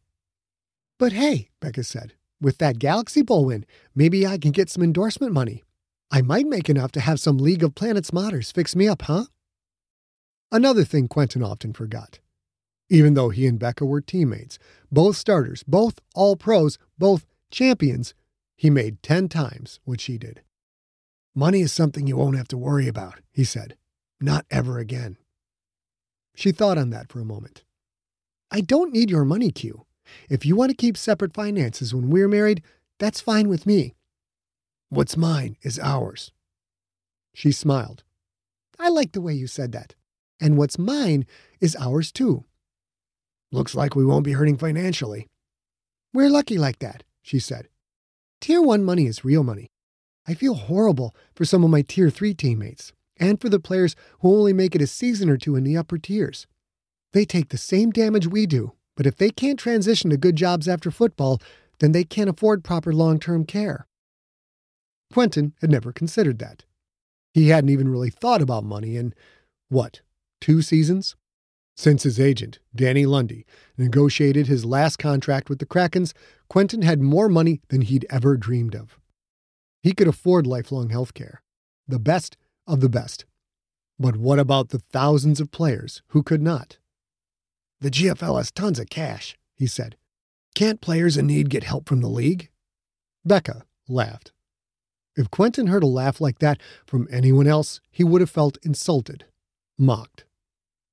But 0.98 1.14
hey, 1.14 1.50
Becca 1.60 1.84
said, 1.84 2.14
with 2.42 2.58
that 2.58 2.80
Galaxy 2.80 3.22
Bowl 3.22 3.46
win, 3.46 3.66
maybe 3.96 4.26
I 4.26 4.38
can 4.38 4.52
get 4.52 4.70
some 4.70 4.84
endorsement 4.84 5.34
money. 5.34 5.64
I 6.12 6.22
might 6.22 6.48
make 6.48 6.70
enough 6.70 6.92
to 6.94 7.02
have 7.02 7.20
some 7.20 7.38
League 7.38 7.64
of 7.64 7.76
Planets 7.76 8.12
modders 8.12 8.52
fix 8.52 8.76
me 8.76 8.88
up, 8.88 9.04
huh? 9.04 9.26
Another 10.52 10.84
thing 10.84 11.08
Quentin 11.08 11.44
often 11.44 11.74
forgot. 11.74 12.20
Even 12.90 13.14
though 13.14 13.30
he 13.30 13.46
and 13.46 13.60
Becca 13.60 13.86
were 13.86 14.02
teammates, 14.02 14.58
both 14.92 15.16
starters, 15.16 15.62
both 15.64 16.00
all 16.16 16.36
pros, 16.36 16.80
both 16.98 17.28
champions, 17.52 18.16
he 18.58 18.72
made 18.72 19.04
10 19.04 19.30
times 19.30 19.80
what 19.84 20.02
she 20.02 20.18
did. 20.18 20.42
Money 21.36 21.62
is 21.62 21.72
something 21.72 22.08
you 22.08 22.18
won't 22.18 22.38
have 22.38 22.48
to 22.48 22.58
worry 22.58 22.88
about, 22.88 23.20
he 23.32 23.44
said. 23.44 23.78
Not 24.20 24.46
ever 24.50 24.80
again. 24.80 25.18
She 26.36 26.52
thought 26.52 26.78
on 26.78 26.90
that 26.90 27.12
for 27.12 27.20
a 27.20 27.26
moment. 27.26 27.64
I 28.50 28.62
don't 28.62 28.92
need 28.92 29.12
your 29.12 29.26
money, 29.26 29.52
Q. 29.52 29.86
If 30.28 30.44
you 30.44 30.56
want 30.56 30.72
to 30.72 30.76
keep 30.76 30.98
separate 30.98 31.34
finances 31.34 31.94
when 31.94 32.10
we're 32.10 32.28
married, 32.28 32.64
that's 32.98 33.22
fine 33.22 33.48
with 33.48 33.68
me. 33.68 33.94
What's 34.90 35.16
mine 35.16 35.56
is 35.62 35.78
ours. 35.78 36.32
She 37.36 37.52
smiled. 37.52 38.04
I 38.80 38.90
like 38.90 39.12
the 39.12 39.22
way 39.22 39.34
you 39.34 39.46
said 39.46 39.72
that. 39.74 39.94
And 40.42 40.58
what's 40.58 40.80
mine 40.80 41.28
is 41.62 41.76
ours 41.80 42.12
too. 42.12 42.46
Looks 43.52 43.76
like 43.76 43.96
we 43.96 44.06
won't 44.06 44.26
be 44.26 44.32
hurting 44.32 44.58
financially. 44.58 45.28
We're 46.12 46.30
lucky 46.30 46.58
like 46.58 46.80
that, 46.80 47.04
she 47.22 47.40
said. 47.40 47.68
Tier 48.42 48.62
1 48.62 48.84
money 48.84 49.06
is 49.06 49.24
real 49.24 49.44
money. 49.44 49.68
I 50.28 50.34
feel 50.34 50.56
horrible 50.56 51.16
for 51.36 51.46
some 51.46 51.64
of 51.64 51.70
my 51.70 51.84
Tier 51.84 52.10
3 52.10 52.34
teammates 52.34 52.94
and 53.18 53.40
for 53.40 53.50
the 53.50 53.60
players 53.60 53.96
who 54.22 54.34
only 54.34 54.54
make 54.54 54.74
it 54.74 54.82
a 54.82 54.88
season 54.88 55.30
or 55.30 55.38
two 55.38 55.56
in 55.56 55.64
the 55.64 55.78
upper 55.78 55.98
tiers. 56.00 56.48
They 57.14 57.26
take 57.26 57.50
the 57.50 57.58
same 57.58 57.92
damage 57.92 58.28
we 58.28 58.46
do, 58.46 58.74
but 58.96 59.06
if 59.06 59.18
they 59.18 59.30
can't 59.30 59.60
transition 59.60 60.10
to 60.10 60.18
good 60.18 60.36
jobs 60.36 60.68
after 60.68 60.90
football, 60.90 61.40
then 61.80 61.92
they 61.92 62.04
can't 62.04 62.30
afford 62.30 62.64
proper 62.64 62.94
long 62.94 63.20
term 63.20 63.46
care. 63.46 63.86
Quentin 65.12 65.54
had 65.62 65.70
never 65.70 65.92
considered 65.92 66.40
that. 66.40 66.66
He 67.34 67.50
hadn't 67.50 67.70
even 67.70 67.90
really 67.90 68.10
thought 68.10 68.42
about 68.42 68.64
money 68.64 68.96
in, 68.96 69.14
what, 69.70 70.02
two 70.42 70.62
seasons? 70.62 71.16
Since 71.76 72.04
his 72.04 72.20
agent, 72.20 72.60
Danny 72.76 73.06
Lundy, 73.06 73.46
negotiated 73.78 74.48
his 74.48 74.66
last 74.66 74.98
contract 74.98 75.50
with 75.50 75.60
the 75.60 75.66
Krakens, 75.66 76.14
Quentin 76.50 76.82
had 76.82 77.02
more 77.02 77.30
money 77.30 77.62
than 77.70 77.82
he'd 77.82 78.06
ever 78.10 78.36
dreamed 78.36 78.76
of. 78.76 79.00
He 79.82 79.94
could 79.94 80.08
afford 80.08 80.46
lifelong 80.46 80.90
health 80.90 81.14
care, 81.14 81.42
the 81.88 82.00
best 82.00 82.36
of 82.68 82.82
the 82.82 82.90
best. 82.90 83.26
But 83.98 84.18
what 84.18 84.40
about 84.40 84.70
the 84.70 84.80
thousands 84.80 85.40
of 85.40 85.52
players 85.52 86.02
who 86.10 86.24
could 86.24 86.42
not? 86.42 86.78
The 87.80 87.92
GFL 87.92 88.38
has 88.38 88.52
tons 88.52 88.80
of 88.80 88.90
cash, 88.90 89.38
he 89.56 89.66
said. 89.66 89.96
Can't 90.56 90.82
players 90.82 91.16
in 91.16 91.28
need 91.28 91.50
get 91.50 91.64
help 91.64 91.88
from 91.88 92.02
the 92.02 92.10
league? 92.10 92.50
Becca 93.24 93.64
laughed. 93.88 94.34
If 95.16 95.30
Quentin 95.32 95.68
heard 95.68 95.84
a 95.84 95.88
laugh 95.88 96.22
like 96.22 96.40
that 96.40 96.62
from 96.86 97.08
anyone 97.12 97.48
else, 97.48 97.82
he 97.92 98.04
would 98.04 98.22
have 98.22 98.30
felt 98.30 98.58
insulted, 98.64 99.26
mocked. 99.78 100.26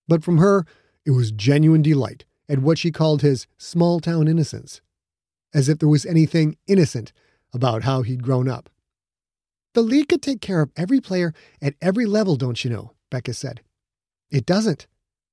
But 0.09 0.25
from 0.25 0.39
her, 0.39 0.65
it 1.05 1.13
was 1.13 1.31
genuine 1.31 1.83
delight 1.83 2.25
at 2.49 2.61
what 2.61 2.79
she 2.79 2.91
called 2.91 3.23
his 3.23 3.47
small 3.59 4.01
town 4.01 4.29
innocence, 4.29 4.81
as 5.55 5.69
if 5.69 5.79
there 5.79 5.89
was 5.89 6.07
anything 6.07 6.57
innocent 6.67 7.13
about 7.53 7.85
how 7.85 8.03
he'd 8.03 8.23
grown 8.23 8.49
up. 8.49 8.69
The 9.75 9.83
league 9.83 10.09
could 10.09 10.23
take 10.23 10.41
care 10.41 10.63
of 10.63 10.73
every 10.77 11.01
player 11.01 11.35
at 11.61 11.75
every 11.81 12.07
level, 12.07 12.37
don't 12.37 12.65
you 12.65 12.71
know? 12.71 12.93
Becca 13.11 13.35
said. 13.35 13.61
It 14.31 14.47
doesn't. 14.47 14.87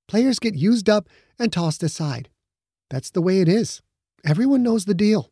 Players 0.08 0.38
get 0.38 0.56
used 0.56 0.90
up 0.90 1.08
and 1.40 1.52
tossed 1.52 1.82
aside. 1.82 2.30
That's 2.90 3.10
the 3.10 3.22
way 3.22 3.40
it 3.40 3.48
is. 3.48 3.82
Everyone 4.26 4.62
knows 4.62 4.86
the 4.86 4.94
deal. 4.94 5.32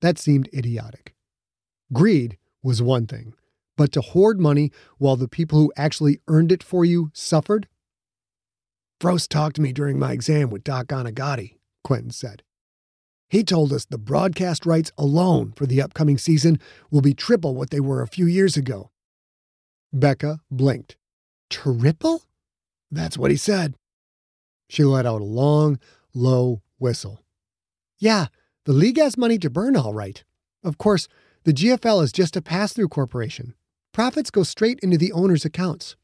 That 0.00 0.18
seemed 0.18 0.48
idiotic. 0.54 1.15
Greed 1.92 2.36
was 2.62 2.82
one 2.82 3.06
thing, 3.06 3.34
but 3.76 3.92
to 3.92 4.00
hoard 4.00 4.40
money 4.40 4.72
while 4.98 5.16
the 5.16 5.28
people 5.28 5.58
who 5.58 5.72
actually 5.76 6.20
earned 6.28 6.50
it 6.50 6.62
for 6.62 6.84
you 6.84 7.10
suffered? 7.14 7.68
Frost 9.00 9.30
talked 9.30 9.56
to 9.56 9.62
me 9.62 9.72
during 9.72 9.98
my 9.98 10.12
exam 10.12 10.50
with 10.50 10.64
Doc 10.64 10.86
Anagati, 10.86 11.56
Quentin 11.84 12.10
said. 12.10 12.42
He 13.28 13.42
told 13.44 13.72
us 13.72 13.84
the 13.84 13.98
broadcast 13.98 14.64
rights 14.64 14.92
alone 14.96 15.52
for 15.56 15.66
the 15.66 15.82
upcoming 15.82 16.16
season 16.16 16.58
will 16.90 17.02
be 17.02 17.14
triple 17.14 17.54
what 17.54 17.70
they 17.70 17.80
were 17.80 18.02
a 18.02 18.08
few 18.08 18.26
years 18.26 18.56
ago. 18.56 18.90
Becca 19.92 20.40
blinked. 20.50 20.96
Triple? 21.50 22.22
That's 22.90 23.18
what 23.18 23.30
he 23.30 23.36
said. 23.36 23.74
She 24.68 24.84
let 24.84 25.06
out 25.06 25.20
a 25.20 25.24
long, 25.24 25.78
low 26.14 26.62
whistle. 26.78 27.20
Yeah, 27.98 28.26
the 28.64 28.72
league 28.72 28.98
has 28.98 29.16
money 29.16 29.38
to 29.38 29.50
burn, 29.50 29.76
all 29.76 29.94
right. 29.94 30.22
Of 30.64 30.78
course, 30.78 31.08
the 31.46 31.52
GFL 31.52 32.02
is 32.02 32.10
just 32.10 32.36
a 32.36 32.42
pass 32.42 32.72
through 32.72 32.88
corporation. 32.88 33.54
Profits 33.92 34.32
go 34.32 34.42
straight 34.42 34.80
into 34.80 34.98
the 34.98 35.12
owner's 35.12 35.44
accounts. 35.44 35.94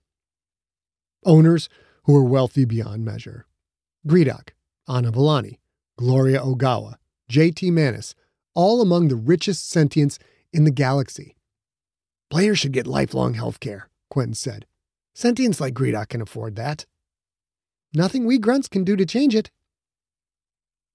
Owners 1.25 1.69
who 2.05 2.17
are 2.17 2.23
wealthy 2.23 2.65
beyond 2.65 3.05
measure. 3.05 3.47
Gredok, 4.07 4.51
Anna 4.87 5.11
Villani, 5.11 5.59
Gloria 5.99 6.39
Ogawa, 6.39 6.95
J.T. 7.29 7.73
Manis, 7.73 8.15
all 8.55 8.81
among 8.81 9.09
the 9.09 9.17
richest 9.17 9.69
sentients 9.69 10.21
in 10.53 10.63
the 10.63 10.71
galaxy. 10.71 11.35
Players 12.31 12.61
should 12.61 12.73
get 12.73 12.87
lifelong 12.87 13.35
health 13.35 13.59
care, 13.59 13.91
Quentin 14.11 14.35
said. 14.35 14.65
Sentients 15.13 15.61
like 15.61 15.75
Gredok 15.75 16.11
can 16.11 16.23
afford 16.23 16.55
that. 16.55 16.87
Nothing 17.93 18.27
we 18.27 18.39
grunts 18.39 18.69
can 18.69 18.85
do 18.85 18.95
to 18.95 19.05
change 19.05 19.35
it. 19.35 19.51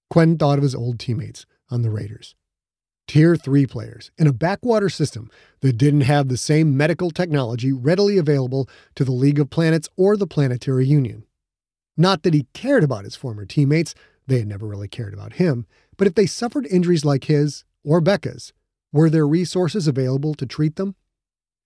Quentin 0.08 0.38
thought 0.38 0.56
of 0.56 0.62
his 0.62 0.74
old 0.74 0.98
teammates 0.98 1.44
on 1.68 1.82
the 1.82 1.90
Raiders. 1.90 2.34
Tier 3.08 3.36
3 3.36 3.66
players 3.66 4.10
in 4.18 4.26
a 4.26 4.34
backwater 4.34 4.90
system 4.90 5.30
that 5.62 5.78
didn't 5.78 6.02
have 6.02 6.28
the 6.28 6.36
same 6.36 6.76
medical 6.76 7.10
technology 7.10 7.72
readily 7.72 8.18
available 8.18 8.68
to 8.94 9.04
the 9.04 9.12
League 9.12 9.40
of 9.40 9.48
Planets 9.48 9.88
or 9.96 10.14
the 10.14 10.26
Planetary 10.26 10.86
Union. 10.86 11.24
Not 11.96 12.22
that 12.22 12.34
he 12.34 12.46
cared 12.52 12.84
about 12.84 13.04
his 13.04 13.16
former 13.16 13.46
teammates, 13.46 13.94
they 14.26 14.40
had 14.40 14.46
never 14.46 14.66
really 14.66 14.88
cared 14.88 15.14
about 15.14 15.34
him, 15.34 15.66
but 15.96 16.06
if 16.06 16.14
they 16.14 16.26
suffered 16.26 16.66
injuries 16.66 17.04
like 17.04 17.24
his 17.24 17.64
or 17.82 18.02
Becca's, 18.02 18.52
were 18.92 19.08
there 19.08 19.26
resources 19.26 19.88
available 19.88 20.34
to 20.34 20.44
treat 20.44 20.76
them? 20.76 20.94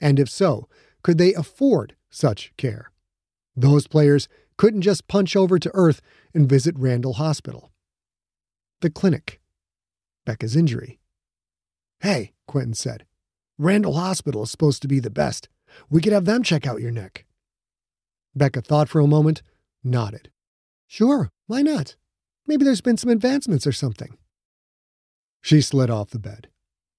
And 0.00 0.20
if 0.20 0.31
so, 0.31 0.68
could 1.02 1.18
they 1.18 1.35
afford 1.35 1.96
such 2.09 2.52
care? 2.57 2.92
Those 3.57 3.88
players 3.88 4.28
couldn't 4.57 4.83
just 4.83 5.09
punch 5.09 5.35
over 5.35 5.59
to 5.59 5.70
Earth 5.74 6.00
and 6.33 6.48
visit 6.48 6.76
Randall 6.78 7.14
Hospital. 7.14 7.72
The 8.81 8.90
clinic. 8.90 9.40
Becca's 10.24 10.55
injury. 10.55 11.00
Hey, 12.02 12.32
Quentin 12.48 12.74
said. 12.74 13.06
Randall 13.58 13.94
Hospital 13.94 14.42
is 14.42 14.50
supposed 14.50 14.82
to 14.82 14.88
be 14.88 14.98
the 14.98 15.08
best. 15.08 15.48
We 15.88 16.00
could 16.00 16.12
have 16.12 16.24
them 16.24 16.42
check 16.42 16.66
out 16.66 16.80
your 16.80 16.90
neck. 16.90 17.26
Becca 18.34 18.62
thought 18.62 18.88
for 18.88 19.00
a 19.00 19.06
moment, 19.06 19.42
nodded. 19.84 20.32
Sure, 20.88 21.30
why 21.46 21.62
not? 21.62 21.94
Maybe 22.44 22.64
there's 22.64 22.80
been 22.80 22.96
some 22.96 23.10
advancements 23.10 23.68
or 23.68 23.72
something. 23.72 24.18
She 25.42 25.60
slid 25.60 25.90
off 25.90 26.10
the 26.10 26.18
bed. 26.18 26.48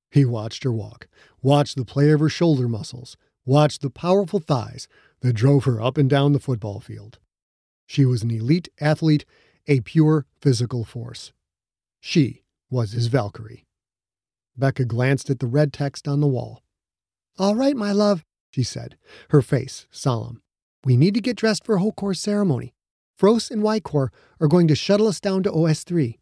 He 0.10 0.24
watched 0.24 0.64
her 0.64 0.72
walk, 0.72 1.10
watched 1.42 1.76
the 1.76 1.84
play 1.84 2.12
of 2.12 2.22
her 2.22 2.30
shoulder 2.30 2.70
muscles, 2.70 3.18
watched 3.46 3.82
the 3.82 3.90
powerful 3.90 4.40
thighs 4.40 4.88
that 5.20 5.34
drove 5.34 5.66
her 5.66 5.82
up 5.82 5.98
and 5.98 6.10
down 6.10 6.32
the 6.32 6.40
football 6.40 6.80
field. 6.80 7.20
She 7.86 8.06
was 8.06 8.24
an 8.24 8.32
elite 8.32 8.70
athlete, 8.80 9.26
a 9.68 9.82
pure 9.82 10.26
physical 10.40 10.86
force. 10.86 11.34
She 12.00 12.44
was 12.70 12.94
his 12.94 13.08
Valkyrie. 13.08 13.66
Becca 14.58 14.86
glanced 14.86 15.30
at 15.30 15.40
the 15.40 15.48
red 15.48 15.74
text 15.74 16.08
on 16.08 16.20
the 16.20 16.28
wall. 16.28 16.62
All 17.40 17.56
right, 17.56 17.76
my 17.76 17.92
love, 17.92 18.24
she 18.52 18.64
said, 18.64 18.98
her 19.30 19.42
face 19.42 19.88
solemn. 19.90 20.42
We 20.86 20.98
need 20.98 21.14
to 21.16 21.22
get 21.22 21.38
dressed 21.38 21.66
for 21.66 21.78
Hokor's 21.78 22.20
ceremony. 22.20 22.74
Frost 23.18 23.52
and 23.52 23.62
Wykor 23.62 24.10
are 24.40 24.48
going 24.48 24.68
to 24.68 24.76
shuttle 24.76 25.08
us 25.08 25.20
down 25.20 25.44
to 25.44 25.52
OS3. 25.52 26.20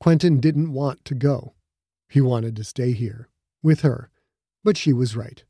Quentin 0.00 0.40
didn't 0.40 0.72
want 0.72 1.04
to 1.04 1.14
go. 1.14 1.54
He 2.08 2.20
wanted 2.20 2.54
to 2.56 2.64
stay 2.64 2.92
here, 2.92 3.28
with 3.62 3.80
her, 3.80 4.10
but 4.62 4.76
she 4.76 4.92
was 4.92 5.16
right. 5.16 5.44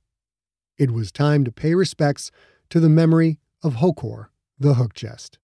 It 0.78 0.90
was 0.90 1.10
time 1.10 1.44
to 1.44 1.52
pay 1.52 1.74
respects 1.74 2.30
to 2.70 2.80
the 2.80 2.88
memory 2.88 3.40
of 3.62 3.76
Hokor, 3.76 4.26
the 4.58 4.74
hook 4.74 4.94
chest. 4.94 5.38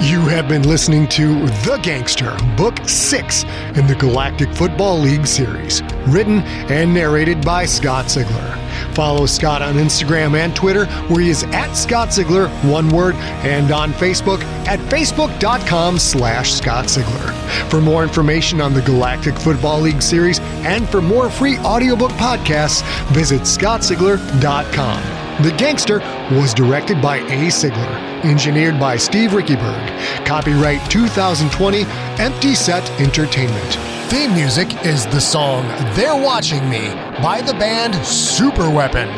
You 0.00 0.20
have 0.28 0.46
been 0.48 0.62
listening 0.62 1.08
to 1.08 1.44
The 1.64 1.80
Gangster, 1.82 2.36
Book 2.56 2.78
6 2.88 3.42
in 3.74 3.88
the 3.88 3.96
Galactic 3.98 4.54
Football 4.54 5.00
League 5.00 5.26
series, 5.26 5.82
written 6.06 6.42
and 6.70 6.94
narrated 6.94 7.44
by 7.44 7.66
Scott 7.66 8.04
Sigler. 8.04 8.94
Follow 8.94 9.26
Scott 9.26 9.60
on 9.60 9.74
Instagram 9.74 10.38
and 10.38 10.54
Twitter, 10.54 10.86
where 11.08 11.20
he 11.20 11.30
is 11.30 11.42
at 11.42 11.72
Scott 11.74 12.10
Sigler, 12.10 12.48
one 12.70 12.88
word, 12.90 13.16
and 13.44 13.72
on 13.72 13.92
Facebook 13.92 14.40
at 14.68 14.78
facebook.com 14.88 15.98
slash 15.98 16.52
Scott 16.52 16.84
Sigler. 16.84 17.68
For 17.68 17.80
more 17.80 18.04
information 18.04 18.60
on 18.60 18.74
the 18.74 18.82
Galactic 18.82 19.34
Football 19.34 19.80
League 19.80 20.00
series 20.00 20.38
and 20.64 20.88
for 20.88 21.02
more 21.02 21.28
free 21.28 21.58
audiobook 21.58 22.12
podcasts, 22.12 22.82
visit 23.12 23.40
scottsigler.com. 23.40 25.17
The 25.40 25.52
Gangster 25.52 26.00
was 26.32 26.52
directed 26.52 27.00
by 27.00 27.18
A. 27.18 27.46
Sigler 27.46 28.24
engineered 28.24 28.80
by 28.80 28.96
Steve 28.96 29.30
Riekeberg. 29.30 30.26
Copyright 30.26 30.90
2020, 30.90 31.84
Empty 32.20 32.56
Set 32.56 32.90
Entertainment. 33.00 33.74
Theme 34.10 34.34
music 34.34 34.84
is 34.84 35.06
the 35.06 35.20
song 35.20 35.64
They're 35.94 36.20
Watching 36.20 36.68
Me 36.68 36.88
by 37.22 37.40
the 37.40 37.52
band 37.52 37.94
Superweapon. 37.94 39.16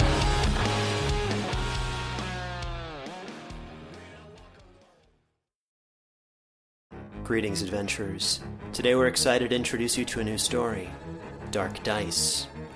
Greetings, 7.25 7.63
adventurers. 7.63 8.41
Today 8.75 8.95
we're 8.95 9.07
excited 9.07 9.49
to 9.49 9.57
introduce 9.57 9.97
you 9.97 10.05
to 10.05 10.21
a 10.21 10.25
new 10.25 10.37
story 10.37 10.91
Dark 11.51 11.83
Dice, 11.83 12.47